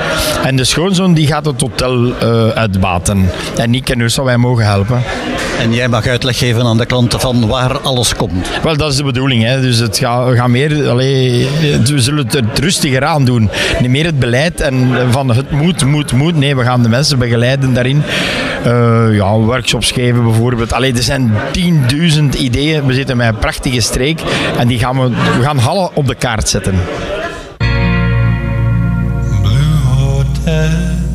[0.44, 3.30] En de schoonzoon die gaat het hotel eh, uitbaten.
[3.56, 5.02] En ik en Ursula, wij mogen helpen.
[5.60, 8.48] En jij mag uitleg geven aan de klanten van waar alles komt.
[8.62, 9.42] Wel, dat is de bedoeling.
[9.42, 9.60] Hè.
[9.60, 11.48] Dus het gaat, we gaan meer, allee,
[11.84, 13.50] we zullen het, het rustiger aan doen.
[13.80, 16.36] Niet meer het beleid en van het moet, moet, moet.
[16.36, 18.02] Nee, we gaan de mensen begeleiden daarin.
[18.64, 20.72] Eh, ja, workshops geven bijvoorbeeld.
[20.72, 22.86] Allee, er zijn 10.000 ideeën.
[22.86, 24.20] We zitten met een prachtige streek
[24.58, 26.74] en die gaan we, we gaan Halle op de kaart zetten.
[30.58, 31.07] Hotel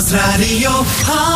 [0.00, 0.20] streek.
[0.20, 1.29] Stadsradio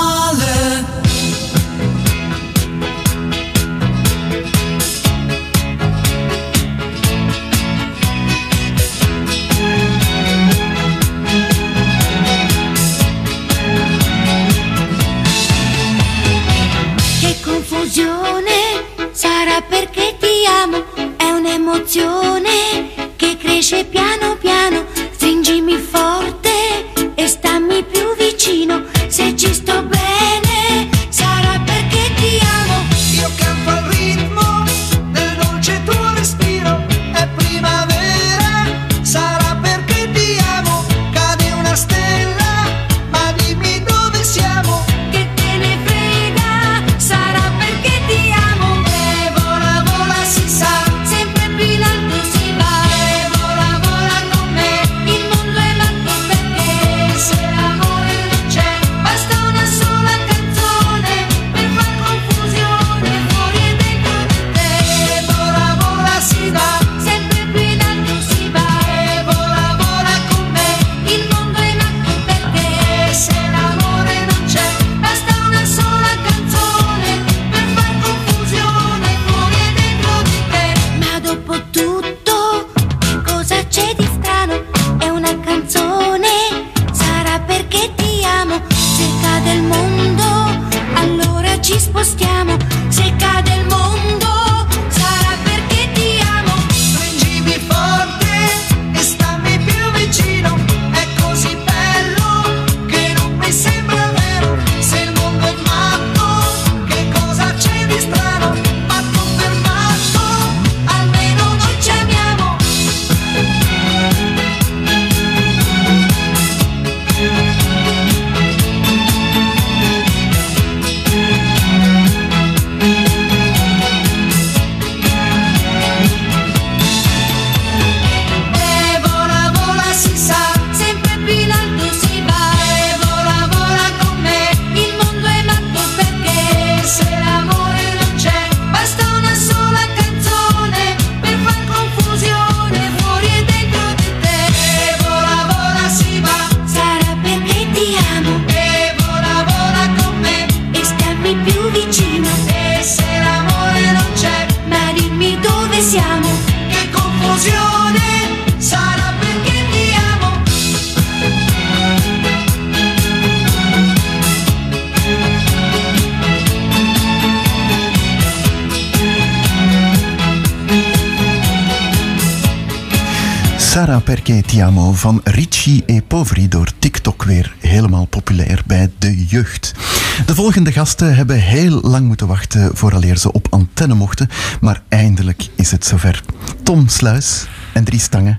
[180.44, 184.28] volgende gasten hebben heel lang moeten wachten vooraleer ze op antenne mochten,
[184.60, 186.22] maar eindelijk is het zover.
[186.62, 188.38] Tom Sluis en Dries Stange,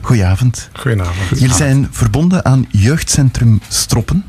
[0.00, 0.68] goedenavond.
[0.72, 1.38] Goedenavond.
[1.38, 4.24] Jullie zijn verbonden aan Jeugdcentrum Stroppen.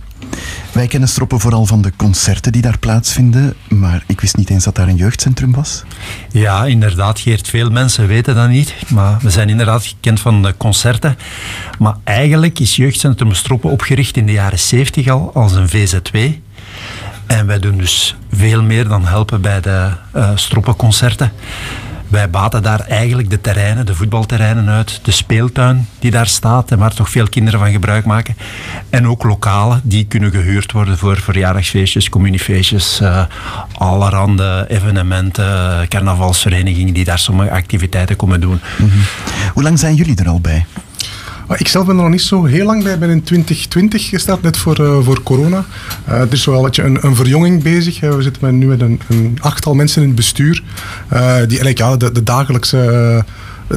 [0.71, 4.63] Wij kennen Stroppen vooral van de concerten die daar plaatsvinden, maar ik wist niet eens
[4.63, 5.83] dat daar een jeugdcentrum was.
[6.31, 7.47] Ja, inderdaad, Geert.
[7.47, 8.75] Veel mensen weten dat niet.
[8.87, 11.17] Maar we zijn inderdaad gekend van de concerten.
[11.79, 16.17] Maar eigenlijk is Jeugdcentrum Stroppen opgericht in de jaren 70 al als een VZW.
[17.27, 21.31] En wij doen dus veel meer dan helpen bij de eh stroppenconcerten.
[22.07, 26.77] Wij baten daar eigenlijk de terreinen, de voetbalterreinen uit, de speeltuin die daar staat en
[26.77, 28.35] waar toch veel kinderen van gebruik maken.
[28.89, 33.23] En ook lokalen die kunnen gehuurd worden voor verjaardagsfeestjes, communiefeestjes, eh
[33.77, 38.59] allerhande evenementen, carnavalsverenigingen die daar sommige activiteiten komen doen.
[39.53, 40.65] Hoe lang zijn jullie er al bij?
[41.53, 42.93] Ik zelf ben er nog niet zo heel lang bij.
[42.93, 45.65] Ik ben in 2020 gestart, net voor, eh, voor corona.
[46.05, 47.99] Eh, er is wel een, een, verjonging bezig.
[47.99, 50.63] We zitten nu met een, een achttal mensen in het bestuur.
[51.07, 53.25] eh, die eigenlijk ja, de, dagelijkse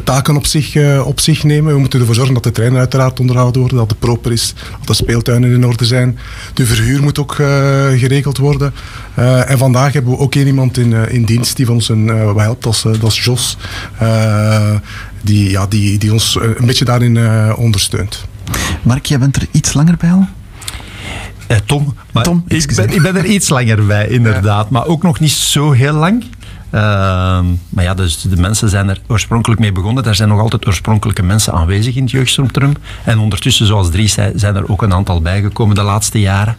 [0.05, 1.73] taken op zich, eh, op zich nemen.
[1.75, 3.79] We moeten ervoor zorgen dat de treinen uiteraard onderhouden worden.
[3.79, 4.55] Dat het proper is.
[4.79, 6.19] Dat de speeltuinen in orde zijn.
[6.55, 7.39] De verhuur moet ook eh,
[7.97, 8.75] geregeld worden.
[9.15, 11.89] Eh, en vandaag hebben we ook één iemand in, eh, in dienst die van ons
[11.89, 12.63] een, eh, wat helpt.
[12.63, 13.57] Dat is, eh, dat is Jos.
[13.99, 14.75] Eh,
[15.23, 18.25] die, ja, die, die ons een beetje daarin eh, ondersteunt.
[18.83, 20.27] Mark, jij bent er iets langer bij al?
[21.47, 24.71] Eh, Tom, maar ik, ben, ik ben er iets langer bij, inderdaad.
[24.71, 26.25] Maar ook nog niet zo heel lang.
[26.71, 30.03] Ehm, maar ja, dus de mensen zijn er oorspronkelijk mee begonnen.
[30.03, 32.73] Daar zijn nog altijd oorspronkelijke mensen aanwezig in het jeugdcentrum.
[33.05, 36.57] En ondertussen, zoals Dries zei, zijn er ook een aantal bijgekomen de laatste jaren.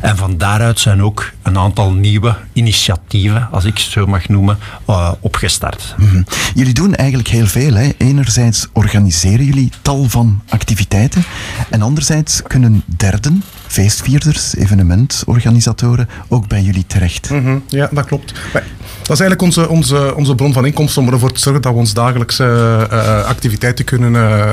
[0.00, 4.58] En van daaruit zijn ook een aantal nieuwe initiatieven, als ik het zo mag noemen,
[4.86, 5.94] eh, opgestart.
[5.98, 6.22] Mhm.
[6.54, 7.74] Jullie doen eigenlijk heel veel.
[7.74, 7.90] Hè?
[7.98, 11.24] Enerzijds organiseren jullie tal van activiteiten.
[11.70, 13.42] En anderzijds kunnen derden,
[13.78, 17.30] feestvierders, evenementorganisatoren, ook bij jullie terecht.
[17.30, 18.32] Mhm, ja, dat klopt.
[18.52, 18.64] Maar
[19.02, 21.78] Dat is eigenlijk onze, onze, onze bron van inkomsten om ervoor te zorgen dat we
[21.78, 22.44] ons dagelijkse
[22.90, 24.52] eh, activiteiten kunnen, eh,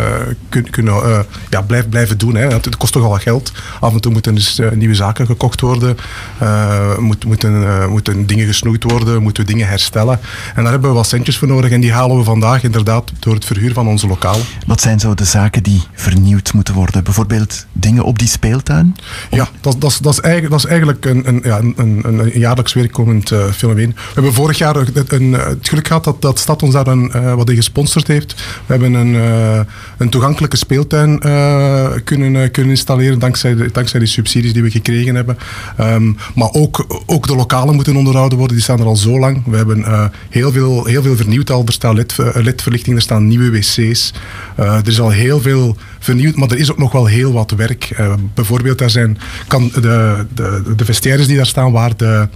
[0.49, 1.19] kun- kunnen eh,
[1.49, 2.35] ja, blijf, blijven doen.
[2.35, 2.47] Hè.
[2.47, 3.51] Het kost toch al wat geld.
[3.79, 5.97] Af en toe moeten dus eh, nieuwe zaken gekocht worden,
[6.39, 10.19] eh, moet, moeten, eh, moeten dingen gesnoeid worden, moeten we dingen herstellen.
[10.55, 13.33] En daar hebben we wat centjes voor nodig en die halen we vandaag inderdaad door
[13.33, 14.45] het verhuur van onze lokalen.
[14.67, 17.03] Wat zijn zo de zaken die vernieuwd moeten worden?
[17.03, 18.95] Bijvoorbeeld dingen op die speeltuin?
[19.31, 22.39] Ja, dat, dat, dat, is, eigenlijk, dat is eigenlijk een, een, ja, een, een, een
[22.39, 23.89] jaarlijks weerkomend eh, fenomeen.
[23.89, 27.11] We hebben vorig jaar een, een, het geluk gehad dat, dat Stad ons daar een,
[27.11, 28.33] eh, wat in gesponsord heeft.
[28.65, 29.59] We hebben een, eh,
[29.97, 34.71] een toegankelijke speeltuin eh, kunnen, eh, kunnen installeren dankzij de, dankzij de subsidies die we
[34.71, 35.37] gekregen hebben.
[35.77, 39.43] Ehm, maar ook, ook de lokalen moeten onderhouden worden, die staan er al zo lang.
[39.45, 41.63] We hebben eh, heel, veel, heel veel vernieuwd al.
[41.65, 44.13] Er staan LED, eh, LED-verlichting, er staan nieuwe wc's.
[44.55, 47.51] Eh, er is al heel veel vernieuwd, maar er is ook nog wel heel wat
[47.51, 47.83] werk.
[47.83, 49.17] Eh, bijvoorbeeld, daar zijn
[49.47, 52.27] kan de, de, de vestiaires die daar staan, waar de,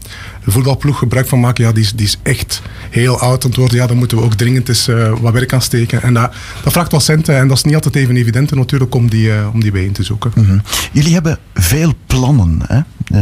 [0.45, 3.71] voetbalploeg gebruik van maken, ja, die, is, die is echt heel oud aan het.
[3.71, 6.01] Ja, daar moeten we ook dringend eens eh, wat werk aan steken.
[6.01, 6.33] En dat,
[6.63, 9.47] dat vraagt wat centen en dat is niet altijd even evident natuurlijk om die, eh,
[9.53, 10.31] om die bijeen te zoeken.
[10.35, 10.57] Mhm.
[10.91, 12.59] Jullie hebben veel plannen.
[12.67, 12.79] Hè?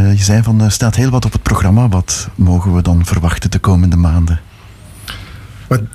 [0.09, 1.89] Je zei van er staat heel wat op het programma.
[1.89, 4.39] Wat mogen we dan verwachten de komende maanden?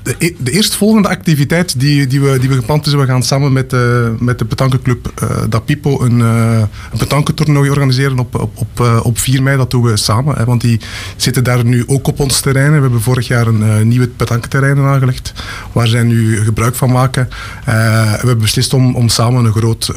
[0.02, 3.52] De, e- de eerstvolgende activiteit die, die, we, die we gepland is, we gaan samen
[3.52, 9.02] met, eh, met de petanqueclub eh Da een, eh een petanquetoernooi organiseren op, op, op,
[9.02, 9.56] op 4 mei.
[9.56, 10.80] Dat doen we samen, hè, want die
[11.16, 12.74] zitten daar nu ook op ons terrein.
[12.74, 15.32] We hebben vorig jaar een eh, nieuwe petanqueterrein aangelegd,
[15.72, 17.28] waar zij nu gebruik van maken.
[17.64, 17.72] We
[18.16, 19.92] hebben beslist om, om samen een groot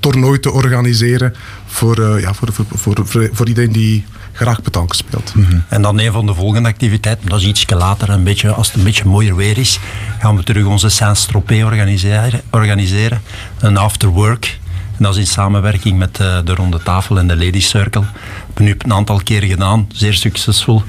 [0.00, 1.34] toernooi te organiseren
[1.66, 4.04] voor, ja, voor, voor, voor, voor iedereen die
[4.34, 5.34] graag petanque speelt.
[5.68, 8.76] En dan een van de volgende activiteiten, dat is iets later, een beetje, als het
[8.76, 9.78] een beetje mooier weer is,
[10.18, 13.22] gaan we terug onze Saint-Tropez organiseren, organiseren.
[13.58, 14.58] Een afterwork.
[14.96, 18.00] En dat is in samenwerking met eh, de Ronde Tafel en de Ladies Circle.
[18.00, 18.06] We
[18.46, 20.82] hebben nu een aantal keer gedaan, zeer succesvol.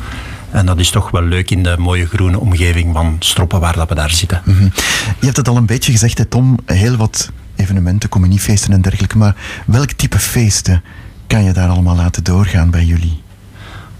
[0.51, 3.89] En dat is toch wel leuk in de mooie groene omgeving van Stroppen waar dat
[3.89, 4.41] we daar zitten.
[4.45, 4.63] Mhm.
[5.19, 6.59] Je hebt het al een beetje gezegd, hè, Tom.
[6.65, 9.17] Heel wat evenementen, communiefeesten en dergelijke.
[9.17, 9.35] Maar
[9.65, 10.83] welk type feesten
[11.27, 13.23] kan je daar allemaal laten doorgaan bij jullie?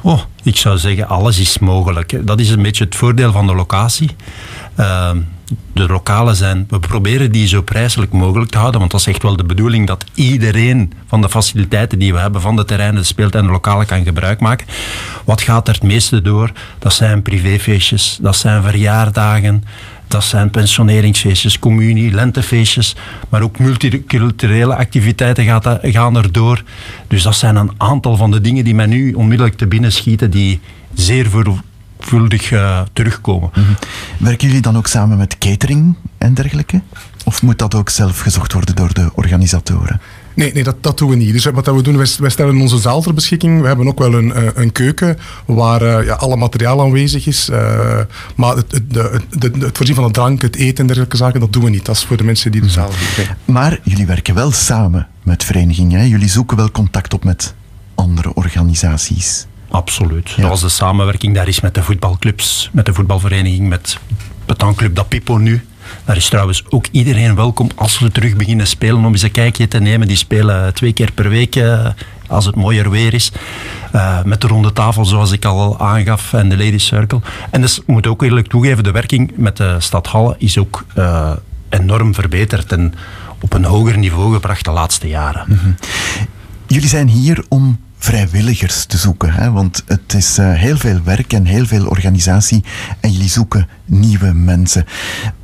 [0.05, 2.27] Oh, ik zou zeggen, alles is mogelijk.
[2.27, 4.09] Dat is een beetje het voordeel van de locatie.
[4.75, 5.19] Ehm,
[5.73, 9.23] de lokalen zijn, we proberen die zo prijselijk mogelijk te houden, want dat is echt
[9.23, 13.07] wel de bedoeling dat iedereen van de faciliteiten die we hebben, van de terreinen, de
[13.07, 14.67] speeltuin en de lokalen kan gebruik maken.
[15.23, 16.51] Wat gaat er het meeste door?
[16.79, 19.63] Dat zijn privéfeestjes, dat zijn verjaardagen,
[20.07, 22.95] dat zijn pensioneringsfeestjes, communie, lentefeestjes,
[23.29, 26.63] maar ook multiculturele activiteiten gaan erdoor.
[27.07, 30.31] Dus dat zijn een aantal van de dingen die mij nu onmiddellijk te binnen schieten,
[30.31, 30.59] die
[30.93, 33.49] zeer veelvuldig eh, terugkomen.
[34.17, 36.81] Werken jullie dan ook samen met catering en dergelijke?
[37.25, 40.01] Of moet dat ook zelf gezocht worden door de organisatoren?
[40.35, 41.33] Nee, nee dat, dat doen we niet.
[41.33, 43.61] Dus wat dat we doen, wij, wij stellen onze zaal ter beschikking.
[43.61, 47.49] We hebben ook wel een, eh, een keuken waar eh, ja, alle materiaal aanwezig is.
[47.49, 47.99] Eh,
[48.35, 49.21] maar het, het, de-
[49.59, 51.85] het, voorzien van de drank, het eten en dergelijke zaken, dat doen we niet.
[51.85, 53.37] Dat is voor de mensen die de zaal huren.
[53.45, 55.99] Maar jullie werken wel samen met verenigingen.
[55.99, 56.05] Hè?
[56.05, 57.53] Jullie zoeken wel contact op met
[57.95, 59.45] andere organisaties.
[59.69, 60.29] Absoluut.
[60.37, 63.97] Zoals de samenwerking daar is met de voetbalclubs, met de voetbalvereniging, met
[64.45, 65.65] Petanclub Da Pipo nu.
[66.05, 69.67] Daar is trouwens ook iedereen welkom als we terug beginnen spelen om eens een kijkje
[69.67, 70.07] te nemen.
[70.07, 71.87] Die spelen twee keer per week eh,
[72.27, 73.31] als het mooier weer is.
[73.91, 77.21] Eh, met de ronde tafel zoals ik al aangaf en de Ladies Circle.
[77.51, 81.31] En dus moet ook eerlijk toegeven, de werking met de stad Halle is ook eh,
[81.69, 82.93] enorm verbeterd en
[83.41, 85.77] op een hoger niveau gebracht de laatste jaren.
[86.67, 89.51] Jullie zijn hier om vrijwilligers te zoeken, hè?
[89.51, 92.63] want het is eh, heel veel werk en heel veel organisatie
[92.99, 94.85] en jullie zoeken nieuwe mensen.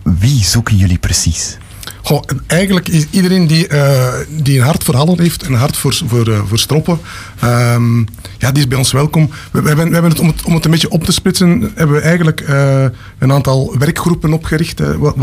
[0.04, 1.58] Wie zoeken jullie precies?
[2.03, 6.02] Goh, eigenlijk is iedereen die, eh, die een hart voor Hallen heeft, een hart voor,
[6.07, 6.99] voor, eh, voor stroppen,
[7.40, 7.98] ehm,
[8.38, 9.30] ja, die is bij ons welkom.
[9.52, 11.95] We, hebben, we hebben het, om, het, om het een beetje op te splitsen, hebben
[11.95, 12.84] we eigenlijk eh,
[13.18, 15.15] een aantal werkgroepen opgericht, wat,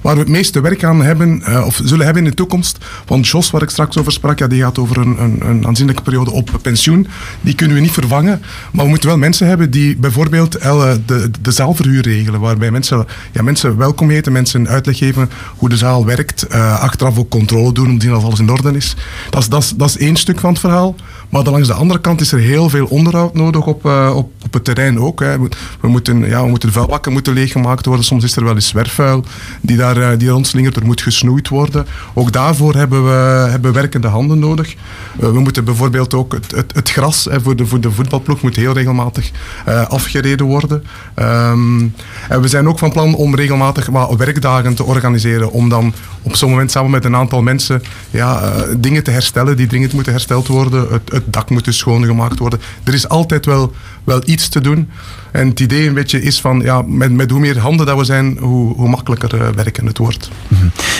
[0.00, 2.78] waar we het meeste werk aan hebben, of zullen hebben in de toekomst.
[3.06, 6.02] Want Jos, waar ik straks over sprak, ja, die gaat over een, een, een aanzienlijke
[6.02, 7.06] periode op pensioen.
[7.40, 8.42] Die kunnen we niet vervangen,
[8.72, 13.42] maar we moeten wel mensen hebben die bijvoorbeeld de, de zaalverhuur regelen, waarbij mensen, ja,
[13.42, 17.90] mensen welkom heten, mensen uitleg geven hoe de zaal werkt, eh, achteraf ook controle doen
[17.90, 18.96] om te zien dat alles in orde is.
[19.30, 20.94] Dat is, dat, is, dat is één stuk van het verhaal.
[21.28, 24.30] Maar dan langs de andere kant is er heel veel onderhoud nodig op, eh, op,
[24.54, 25.20] op het terrein ook.
[25.20, 25.38] Hè.
[25.80, 28.04] We, moeten, ja, we moeten vuilbakken moeten leeggemaakt worden.
[28.04, 29.24] Soms is er wel eens zwerfvuil
[29.60, 30.76] die daar eh, die rondslingert.
[30.76, 31.86] Er moet gesnoeid worden.
[32.14, 34.74] Ook daarvoor hebben we, hebben we werkende handen nodig.
[35.20, 38.42] Eh, we moeten bijvoorbeeld ook het, het, het gras hè, voor, de, voor de voetbalploeg
[38.42, 39.30] moet heel regelmatig
[39.64, 40.84] eh, afgereden worden.
[41.14, 41.80] Ehm,
[42.28, 45.50] en we zijn ook van plan om regelmatig wat werkdagen te organiseren.
[45.50, 49.66] Om dan op zo'n moment samen met een aantal mensen ja, dingen te herstellen die
[49.66, 50.86] dringend moeten hersteld worden.
[50.90, 52.60] Het, het dak moet dus schoongemaakt worden.
[52.84, 53.72] Er is altijd wel,
[54.04, 54.90] wel iets te doen.
[55.32, 58.04] En het idee een beetje is van, ja, met, met hoe meer handen dat we
[58.04, 60.30] zijn, hoe, hoe makkelijker eh, werken het wordt.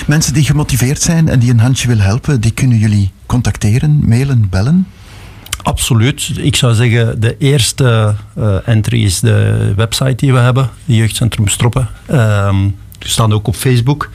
[0.07, 4.47] Mensen die gemotiveerd zijn en die een handje willen helpen, die kunnen jullie contacteren, mailen,
[4.51, 4.87] bellen.
[5.63, 6.31] Absoluut.
[6.37, 11.89] Ik zou zeggen, de eerste eh, entry is de website die we hebben, Jeugdcentrum Stroppen.
[12.07, 12.57] Ehm
[13.05, 14.11] we staan ook op Facebook.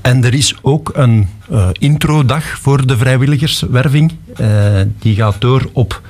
[0.00, 4.12] En er is ook een eh, introdag voor de vrijwilligerswerving.
[4.36, 6.00] Eh, die gaat door op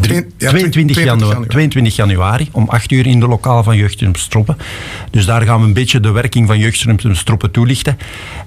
[0.00, 1.48] drie- ja, 22, 22 januari, januari.
[1.48, 4.56] 22 januari om 8 uur in de lokaal van Jeugdcentrum Stroppen.
[5.10, 7.98] Dus daar gaan we een beetje de werking van Jeugdcentrum Stroppen toelichten.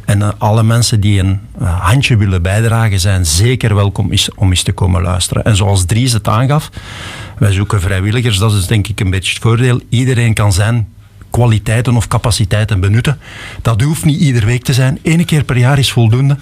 [0.05, 4.49] En eh, alle mensen die een eh, handje willen bijdragen zijn zeker welkom is, om
[4.49, 5.43] eens te komen luisteren.
[5.43, 6.69] En zoals Dries het aangaf,
[7.37, 8.37] wij zoeken vrijwilligers.
[8.37, 9.81] Dat is denk ik een beetje het voordeel.
[9.89, 10.87] Iedereen kan zijn
[11.29, 13.19] kwaliteiten of capaciteiten benutten.
[13.61, 14.99] Dat hoeft niet iedere week te zijn.
[15.03, 16.37] Eén keer per jaar is voldoende.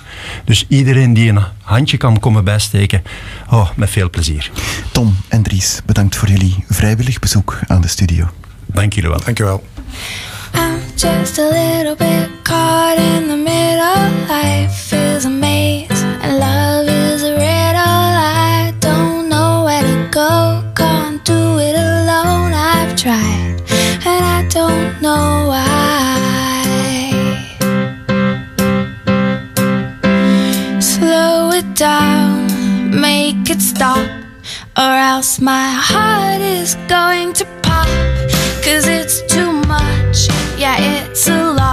[0.45, 3.03] Dus iedereen die een handje kan komen bijsteken,
[3.49, 4.51] oh, met veel plezier.
[4.91, 8.29] Tom en Dries, bedankt voor jullie vrijwillig bezoek aan de studio.
[8.65, 9.21] Dank jullie wel.
[9.25, 9.63] Dank je wel.
[10.53, 14.07] I'm just a little bit caught in the middle.
[14.27, 15.06] Life
[33.61, 34.07] stop,
[34.77, 37.87] or else my heart is going to pop.
[38.63, 40.27] Cause it's too much,
[40.57, 41.66] yeah, it's a lot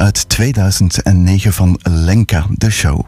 [0.00, 3.06] uit 2009 van Lenka, de show.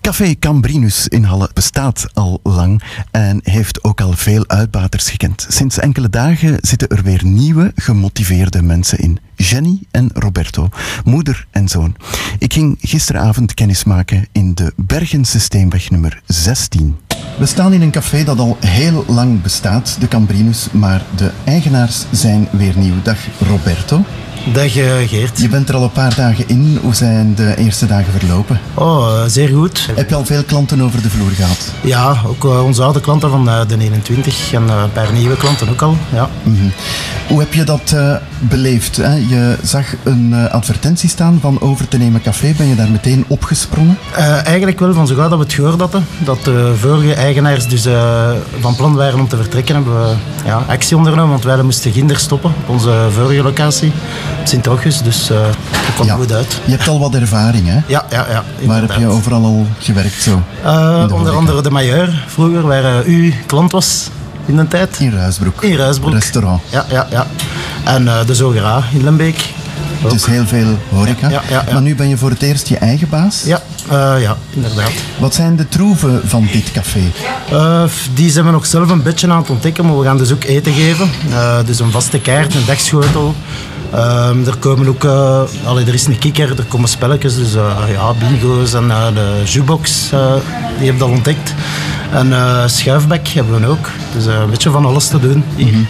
[0.00, 5.46] Café Cambrinus in Halle bestaat al lang en heeft ook al veel uitbaters gekend.
[5.48, 9.18] Sinds enkele dagen zitten er weer nieuwe, gemotiveerde mensen in.
[9.36, 10.68] Jenny en Roberto,
[11.04, 11.96] moeder en zoon.
[12.38, 16.96] Ik ging gisteravond kennismaken in de Bergense Steenweg nummer 16.
[17.38, 22.04] We staan in een café dat al heel lang bestaat, de Cambrinus, maar de eigenaars
[22.10, 22.94] zijn weer nieuw.
[23.02, 23.18] Dag
[23.48, 24.04] Roberto.
[24.52, 25.38] Dag eh, Geert.
[25.38, 26.78] Je bent er al een paar dagen in.
[26.82, 28.60] Hoe zijn de eerste dagen verlopen?
[28.74, 29.88] Oh, eh, zeer goed.
[29.94, 31.72] Heb je al veel klanten over de vloer gehad?
[31.80, 35.82] Ja, ook eh, onze oude klanten van de 21 en een paar nieuwe klanten ook
[35.82, 35.96] al.
[36.12, 36.28] Ja.
[36.42, 36.68] Mhm.
[37.28, 37.94] Hoe heb je dat
[38.38, 38.96] beleefd?
[38.96, 39.14] Hè?
[39.14, 42.54] Je zag een advertentie staan van over te nemen café.
[42.56, 43.98] Ben je daar meteen opgesprongen?
[44.44, 47.86] Eigenlijk wel van zo gauw dat we het gehoord hadden, dat de vorige eigenaars dus
[47.86, 48.30] eh,
[48.60, 50.14] van plan waren om te vertrekken, hebben we
[50.44, 53.92] ja, actie ondernomen, want wij moesten Ginder stoppen op onze vorige locatie,
[54.44, 56.60] Sint-Rochus, dus eh dat kwam goed uit.
[56.64, 57.78] Je hebt al wat ervaring, hè?
[57.86, 58.44] Ja, ja, ja.
[58.66, 60.42] Waar heb je overal al gewerkt zo?
[60.64, 64.08] Eh, onder andere de Majeur, vroeger, waar u klant was
[64.46, 65.00] in de tijd.
[65.00, 65.62] In Ruisbroek.
[65.62, 66.12] In Ruisbroek.
[66.12, 66.60] Restaurant.
[66.68, 67.26] Ja, ja, ja.
[67.84, 69.54] En de Zogera in Lembeek.
[70.02, 71.28] Dus heel veel horeca.
[71.28, 71.72] Ja, ja, ja.
[71.72, 73.42] Maar nu ben je voor het eerst je eigen baas?
[73.44, 74.92] Ja, eh, ja inderdaad.
[75.18, 77.00] Wat zijn de troeven van dit café?
[77.50, 77.82] Eh,
[78.14, 80.44] die zijn we nog zelf een beetje aan het ontdekken, maar we gaan dus ook
[80.44, 81.10] eten geven.
[81.30, 83.34] Eh, dus een vaste kaart, een dagschotel.
[83.92, 85.04] Ehm, er komen ook,
[85.64, 87.52] allee, er is een kikker, er komen spelletjes, dus
[87.92, 90.10] ja, bingo's en eh, de jukebox,
[90.78, 91.54] die heb je al ontdekt.
[92.12, 92.32] En
[92.70, 95.44] schuifbek hebben we ook, dus een beetje van alles te doen.
[95.56, 95.66] hier.
[95.66, 95.80] Mhm.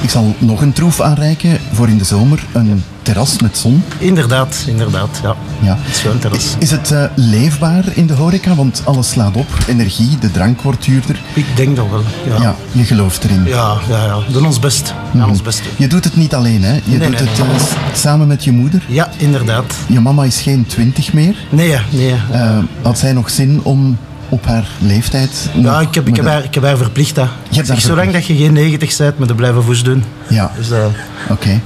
[0.00, 2.44] Ik zal nog een troef aanreiken voor in de zomer.
[2.52, 3.82] Een terras met zon.
[3.98, 5.36] Inderdaad, inderdaad, ja.
[5.62, 5.76] Ja.
[5.80, 6.54] Het is terras.
[6.58, 8.54] Is het eh, leefbaar in de horeca?
[8.54, 9.46] Want alles slaat op.
[9.66, 11.20] Energie, de drank wordt duurder.
[11.34, 12.42] Ik denk dat wel, ja.
[12.42, 13.44] Ja, je gelooft erin.
[13.44, 14.18] Ja, ja, ja.
[14.26, 14.94] we doen ons best.
[15.16, 15.72] Gaan ons best doen.
[15.76, 16.74] Je doet het niet alleen, hè?
[16.74, 17.56] Je Nee, doet nee, het nee.
[17.56, 18.82] eh, samen met je moeder.
[18.86, 19.74] Ja, inderdaad.
[19.86, 21.36] Je mama is geen twintig meer.
[21.48, 22.14] Nee, nee.
[22.32, 25.50] Eh, had zij nog zin om op haar leeftijd...
[25.54, 27.20] Ja, ik heb, ik heb, haar, ik heb haar verplicht.
[27.50, 30.04] Zeg, zolang dat je geen 90 bent, moet je blijven voes doen.
[30.28, 30.50] Ja.
[30.56, 30.68] Dus,
[31.30, 31.60] Oké.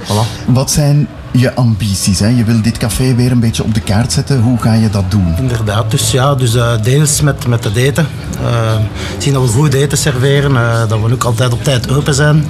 [0.45, 2.19] Wat zijn je ambities?
[2.19, 2.27] Hè?
[2.27, 4.41] Je wil dit café weer een beetje op de kaart zetten.
[4.41, 5.35] Hoe ga je dat doen?
[5.37, 8.07] Inderdaad, dus ja, dus eh, deels met, met het eten.
[8.43, 8.75] Eh,
[9.17, 12.45] zien dat we goed eten serveren, eh, dat we ook altijd op tijd open zijn.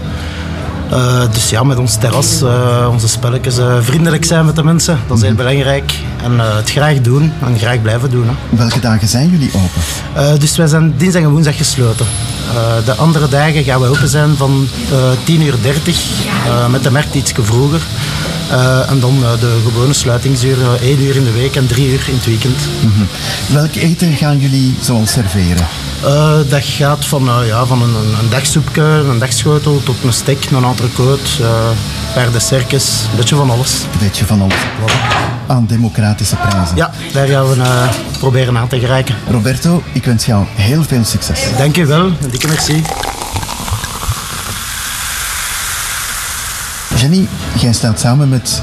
[0.91, 4.99] Eh, dus ja, met ons terras, eh, onze spelletjes, eh, vriendelijk zijn met de mensen,
[5.07, 5.93] dat is heel belangrijk.
[6.23, 8.27] En het graag doen en graag blijven doen.
[8.27, 8.57] Hè.
[8.57, 10.39] Welke dagen zijn jullie open?
[10.39, 12.05] Dus wij zijn dinsdag en woensdag gesloten.
[12.85, 16.03] De andere dagen gaan we open zijn van eh 10 uur 30,
[16.45, 17.81] eh, met de markt iets vroeger.
[18.87, 22.15] En dan de gewone sluitingsuur, eh, 1 uur in de week en 3 uur in
[22.15, 22.57] het weekend.
[22.79, 23.53] Mhm.
[23.53, 25.67] Welk eten gaan jullie zoal serveren?
[26.03, 30.43] Eh, dat gaat van, eh, ja, van een, een, dagsoepje, een dagschotel tot een steak,
[30.51, 33.81] een entrecote, een paar dessertjes, een beetje van alles.
[33.81, 34.55] Een beetje van alles.
[35.47, 36.75] Aan democratische prijzen.
[36.75, 39.15] Ja, daar gaan we eh, proberen aan te geraken.
[39.29, 41.39] Roberto, ik wens jou heel veel succes.
[41.57, 42.83] Dank je wel, een dikke merci.
[46.95, 47.27] Jenny,
[47.59, 48.61] jij staat samen met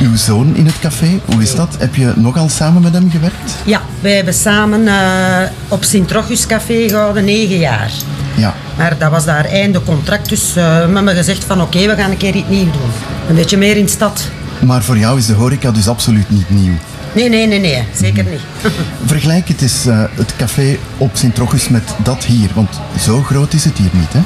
[0.00, 1.20] uw zoon in het café.
[1.24, 1.76] Hoe is dat?
[1.78, 3.54] Heb je nogal samen met hem gewerkt?
[3.64, 7.90] Ja, wij hebben samen eh, op Sint-Rochus Café gehouden negen jaar.
[8.36, 8.54] Ja.
[8.76, 12.10] Maar dat was daar einde contract, dus eh, we hebben gezegd van oké, we gaan
[12.10, 12.90] een keer iets nieuws doen.
[13.28, 14.28] Een beetje meer in de stad.
[14.60, 16.74] Maar voor jou is de horeca dus absoluut niet nieuw.
[17.12, 18.40] Nee, nee, nee, nee, zeker niet.
[19.06, 22.50] Vergelijk het eens, eh, het café op Sint-Rochus met dat hier.
[22.54, 24.20] Want zo groot is het hier niet, hè?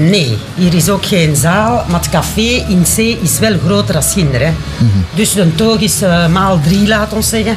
[0.00, 4.12] Nee, hier is ook geen zaal, maar het café in C is wel groter als
[4.12, 4.40] Ginder.
[4.40, 4.50] Hè.
[4.78, 4.88] Mhm.
[5.14, 7.56] Dus de toog is eh, maal drie, laat ons zeggen.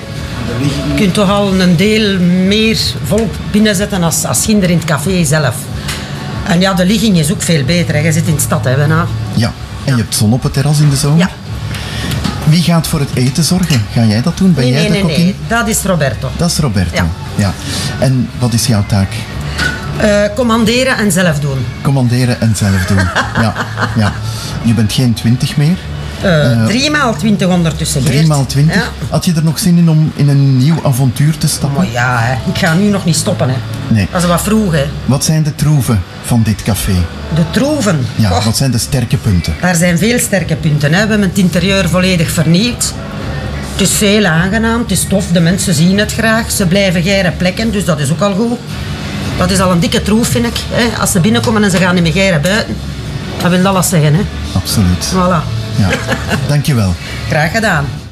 [0.62, 5.26] Je kunt toch al een deel meer volk binnenzetten als, als Ginder in het café
[5.26, 5.56] zelf.
[6.48, 7.96] En ja, de ligging is ook veel beter.
[7.96, 8.00] Hè.
[8.00, 9.08] Je zit in de stad, hè, bijna.
[9.34, 9.54] Ja.
[9.86, 11.18] En je hebt zon op het terras in de zomer?
[11.20, 11.30] Ja.
[12.50, 13.86] Wie gaat voor het eten zorgen?
[13.92, 14.54] Ga jij dat doen?
[14.54, 16.30] Ben nee, jij nee, de nee, nee, dat is Roberto.
[16.38, 16.96] Dat is Roberto.
[16.96, 17.08] Ja.
[17.36, 17.54] ja.
[18.00, 19.10] En wat is jouw taak?
[19.98, 21.66] Eh, commanderen en zelf doen.
[21.82, 22.98] Commanderen en zelf doen.
[23.44, 23.54] ja,
[23.96, 24.14] ja.
[24.62, 25.78] Je bent geen twintig meer.
[26.22, 28.04] Eh, Eh, drie maal twintig ondertussen.
[28.04, 28.76] Drie maal twintig.
[28.76, 28.84] Ja.
[29.10, 31.78] Had je er nog zin in om in een nieuw avontuur te stappen?
[31.84, 32.34] Maar ja, hè.
[32.52, 33.50] ik ga nu nog niet stoppen.
[33.50, 33.56] Hè.
[33.88, 34.08] Nee.
[34.12, 34.72] Dat is wat vroeg.
[34.74, 34.86] Hè.
[35.06, 36.96] Wat zijn de troeven van dit café?
[37.36, 38.06] De troeven.
[38.16, 39.54] Ja, wat zijn de sterke punten?
[39.62, 40.94] Daar zijn veel sterke punten.
[40.94, 41.02] Hè.
[41.04, 42.94] We hebben het interieur volledig vernieuwd.
[43.72, 46.52] Het is heel aangenaam, het is tof, de mensen zien het graag.
[46.52, 48.58] Ze blijven geire plekken, dus dat is ook al goed.
[49.38, 50.56] Dat is al een dikke troef, vind ik.
[50.72, 51.00] Hè.
[51.00, 52.76] Als ze binnenkomen en ze gaan niet meer geire buiten,
[53.42, 54.14] dat wil alles zeggen.
[54.14, 54.22] Hè.
[54.56, 55.14] Absoluut.
[55.14, 55.57] Voilà.
[55.78, 55.90] Ja.
[56.50, 56.94] Dankjewel.
[57.30, 58.07] Graag gedaan.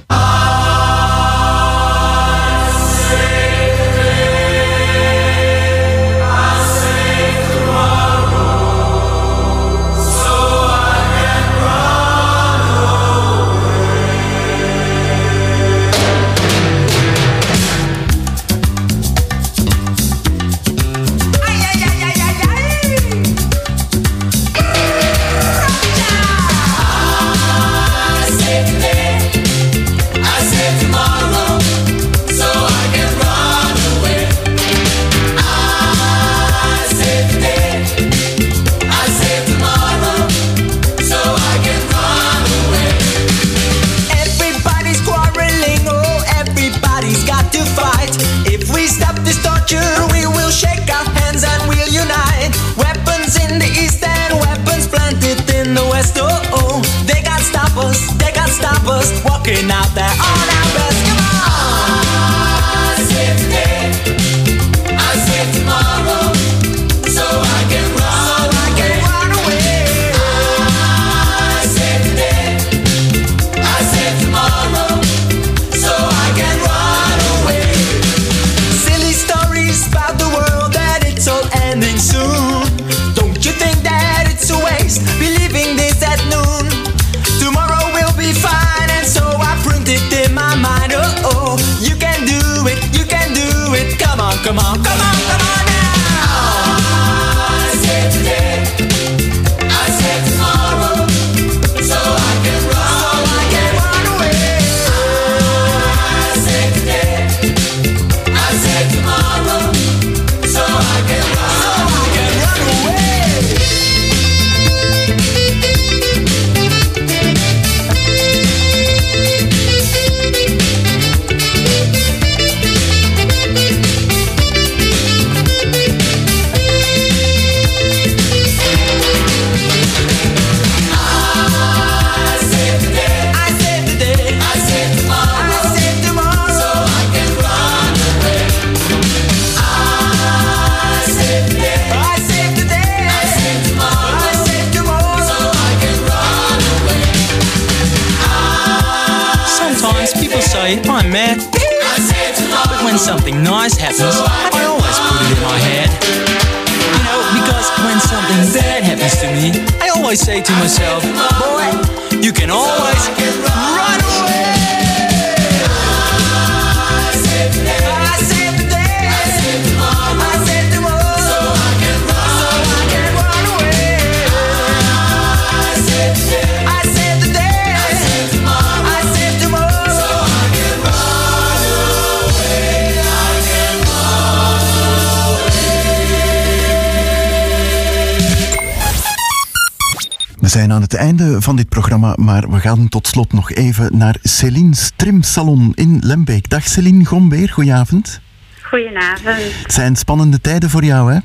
[190.86, 195.72] Het einde van dit programma, maar we gaan tot slot nog even naar Celine's Trimsalon
[195.76, 196.50] in Lembeek.
[196.50, 198.22] Dag Celine Gombeer, goedenavond.
[198.62, 199.62] Goedenavond.
[199.62, 201.20] Het zijn spannende tijden voor jou, hè?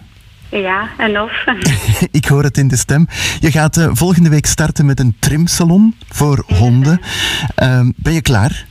[0.58, 1.44] Ja, en of?
[2.20, 3.06] Ik hoor het in de stem.
[3.40, 7.00] Je gaat eh, volgende week starten met een trimsalon voor honden.
[7.54, 8.66] Ehm, ben je klaar?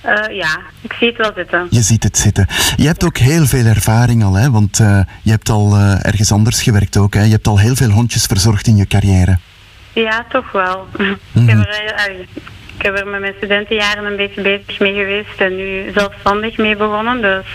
[0.00, 1.66] Eh, ja, ik zie het wel zitten.
[1.70, 2.46] Je ziet het zitten.
[2.76, 4.50] Je hebt ook heel veel ervaring al, hè?
[4.50, 7.14] want eh, je hebt al ergens anders gewerkt ook.
[7.14, 7.22] Hè?
[7.22, 9.38] Je hebt al heel veel hondjes verzorgd in je carrière.
[10.02, 10.86] Ja, toch wel.
[10.96, 11.10] Mhm.
[11.42, 12.20] ik, heb er, eh, eh,
[12.76, 16.76] ik heb er met mijn studentenjaren een beetje bezig mee geweest en nu zelfstandig mee
[16.76, 17.20] begonnen.
[17.22, 17.46] Dus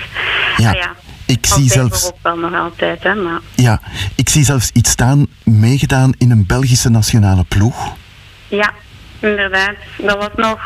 [0.57, 0.95] Ja, ah ja,
[1.25, 2.07] Ik zie zelfs...
[2.07, 3.79] ook wel nog altijd, hè, maar Ja,
[4.15, 7.93] ik zie zelfs iets staan, meegedaan in een Belgische nationale ploeg.
[8.47, 8.71] ja,
[9.23, 9.75] inderdaad.
[9.97, 10.59] Dat was nog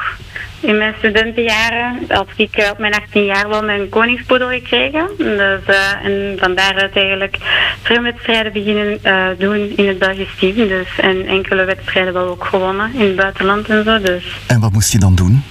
[0.59, 1.99] in mijn studentenjaren.
[2.07, 5.07] Had ik eh, op mijn 18 jaar wel mijn koningspoedel gekregen.
[5.17, 7.37] Dus, eh, en van daaruit eigenlijk
[7.81, 10.55] trimwedstrijden beginnen eh, doen in het Belgisch team.
[10.55, 13.99] Dus, en enkele wedstrijden wel ook gewonnen in het buitenland en zo.
[14.01, 15.43] Dus En wat moest je dan doen?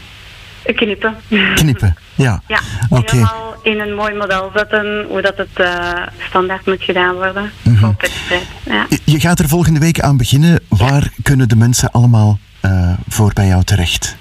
[0.75, 1.17] knippen.
[1.55, 2.41] Knippen, ja.
[2.49, 2.59] Ja,
[2.91, 3.11] Oké.
[3.15, 5.69] helemaal in een mooi model zetten hoe dat het
[6.29, 7.85] standaard moet gedaan worden Mhm.
[7.85, 8.43] op wedstrijd.
[8.65, 8.87] Ja.
[8.89, 10.61] Je- Je gaat er volgende week aan beginnen.
[10.69, 14.17] Waar kunnen de mensen allemaal eh, voor bij jou terecht?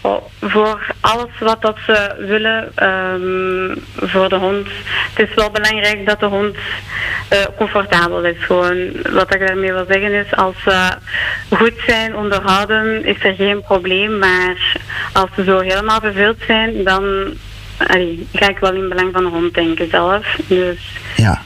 [0.00, 4.66] Oh, voor alles wat dat ze willen ehm, voor de hond.
[5.14, 6.56] Het is wel belangrijk dat de hond
[7.28, 8.36] eh, comfortabel is.
[8.38, 10.92] Gewoon, wat ik daarmee wil zeggen is, als ze
[11.48, 14.18] goed zijn onderhouden, is er geen probleem.
[14.18, 14.76] Maar
[15.12, 17.04] als ze zo helemaal verveeld zijn, dan
[17.76, 20.38] allee, ga ik wel in belang van de hond denken zelf.
[20.46, 20.78] Dus
[21.16, 21.42] Ja.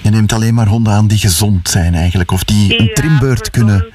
[0.00, 2.30] Je neemt alleen maar honden aan die gezond zijn eigenlijk.
[2.30, 3.86] Of die een Ja, trimbeurt kunnen...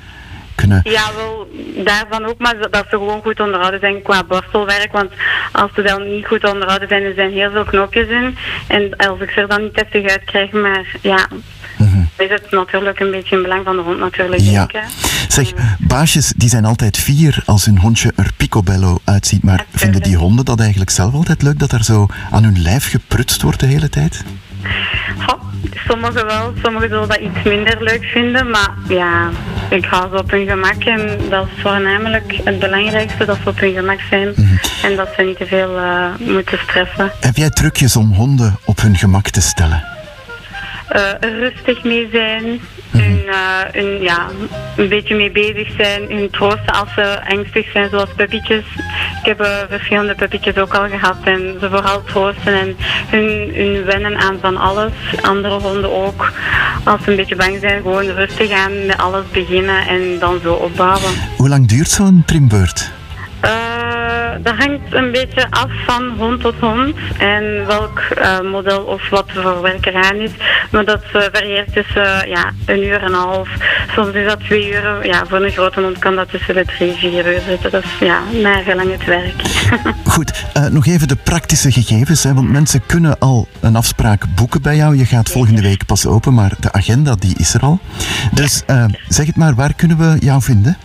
[0.62, 1.48] kunnen Ja, wel,
[1.84, 4.92] daarvan ook, maar dat ze gewoon goed onderhouden zijn qua borstelwerk.
[4.92, 5.12] Want
[5.52, 8.38] als ze dan niet goed onderhouden zijn, er zijn heel veel knopjes in.
[8.68, 11.28] En als ik ze er dan niet heftig uit krijg, maar ja,
[12.18, 14.66] is het natuurlijk een beetje in belang van de hond natuurlijk, Ja.
[14.66, 14.86] denk.
[15.28, 19.44] Zeg, baasjes die zijn altijd fier als hun hondje er picobello uitziet.
[19.44, 22.90] Maar vinden die honden dat eigenlijk zelf altijd leuk dat er zo aan hun lijf
[22.90, 24.24] geprutst wordt de hele tijd?
[25.88, 28.50] Sommigen wel, sommigen zullen dat iets minder leuk vinden.
[28.50, 29.30] Maar ja,
[29.72, 30.84] ik hou ze op hun gemak.
[30.84, 34.34] En dat is voornamelijk het belangrijkste, dat ze op hun gemak zijn.
[34.84, 37.12] En dat ze niet te veel eh, moeten stressen.
[37.20, 39.91] Heb jij trucjes om honden op hun gemak te stellen?
[40.92, 42.62] Eh, rustig mee zijn,
[42.92, 44.28] hun, eh, hun, ja,
[44.78, 48.66] een beetje mee bezig zijn, hun troosten als ze angstig zijn, zoals puppytjes.
[49.20, 52.76] Ik heb eh, verschillende puppytjes ook al gehad en ze vooral troosten en
[53.08, 54.92] hun, hun wennen aan van alles.
[55.22, 56.32] Andere honden ook.
[56.84, 60.54] Als ze een beetje bang zijn, gewoon rustig aan met alles beginnen en dan zo
[60.54, 61.12] opbouwen.
[61.38, 63.01] Hoe lang duurt zo'n trimbeurt?
[63.42, 69.10] Eh, dat hangt een beetje af van hond tot hond en welk eh, model of
[69.10, 70.32] wat voor werk eraan is.
[70.72, 73.50] Maar dat eh, varieert tussen ja, een uur en een half.
[73.96, 75.06] Soms is dat twee uur.
[75.06, 77.72] Ja, voor een grote hond kan dat tussen de drie, vier uur zitten.
[77.72, 79.42] Dat is ja, naar gelang het werk.
[80.14, 82.24] Goed, nog even de praktische gegevens.
[82.24, 84.98] Hè, want mensen kunnen al een afspraak boeken bij jou.
[84.98, 87.80] Je gaat volgende week pas open, maar de agenda die is er al.
[88.32, 88.64] Dus
[89.08, 90.78] zeg het maar, waar kunnen we jou vinden?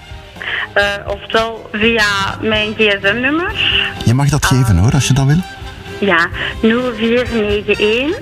[0.72, 3.54] Eh, oftewel via mijn gsm-nummer.
[4.04, 5.40] Je mag dat geven hoor, als je dat wil.
[5.98, 6.28] Ja,
[6.62, 8.18] 0491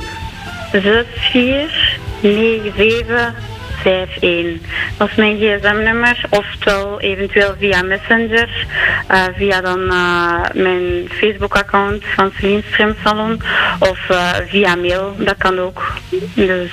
[0.70, 3.34] 64 97
[3.82, 4.60] 51.
[4.96, 6.24] Dat is mijn gsm-nummer.
[6.30, 8.66] Oftewel eventueel via Messenger.
[9.08, 13.42] eh, via dan eh, mijn Facebook-account van Celine Strim Salon.
[13.78, 15.14] Of eh, via mail.
[15.18, 15.92] Dat kan ook.
[16.34, 16.72] Dus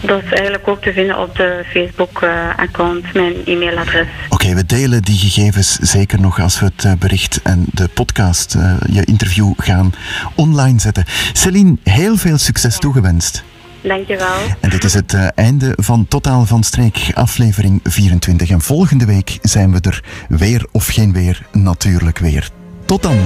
[0.00, 3.14] dat is eigenlijk ook te vinden op de Facebook-account.
[3.14, 4.06] mijn e-mailadres.
[4.28, 8.56] Oké, we delen die gegevens zeker nog als we het bericht en de podcast,
[8.92, 9.92] je interview gaan
[10.34, 11.04] online zetten.
[11.32, 13.44] Celine, heel veel succes toegewenst.
[13.82, 14.36] Dankjewel.
[14.60, 18.50] En dit is het eh, einde van Totaal van Streek, aflevering 24.
[18.50, 22.50] En volgende week zijn we er weer of geen weer, natuurlijk weer.
[22.84, 23.16] Tot dan.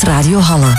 [0.00, 0.72] Stadsradio Halle.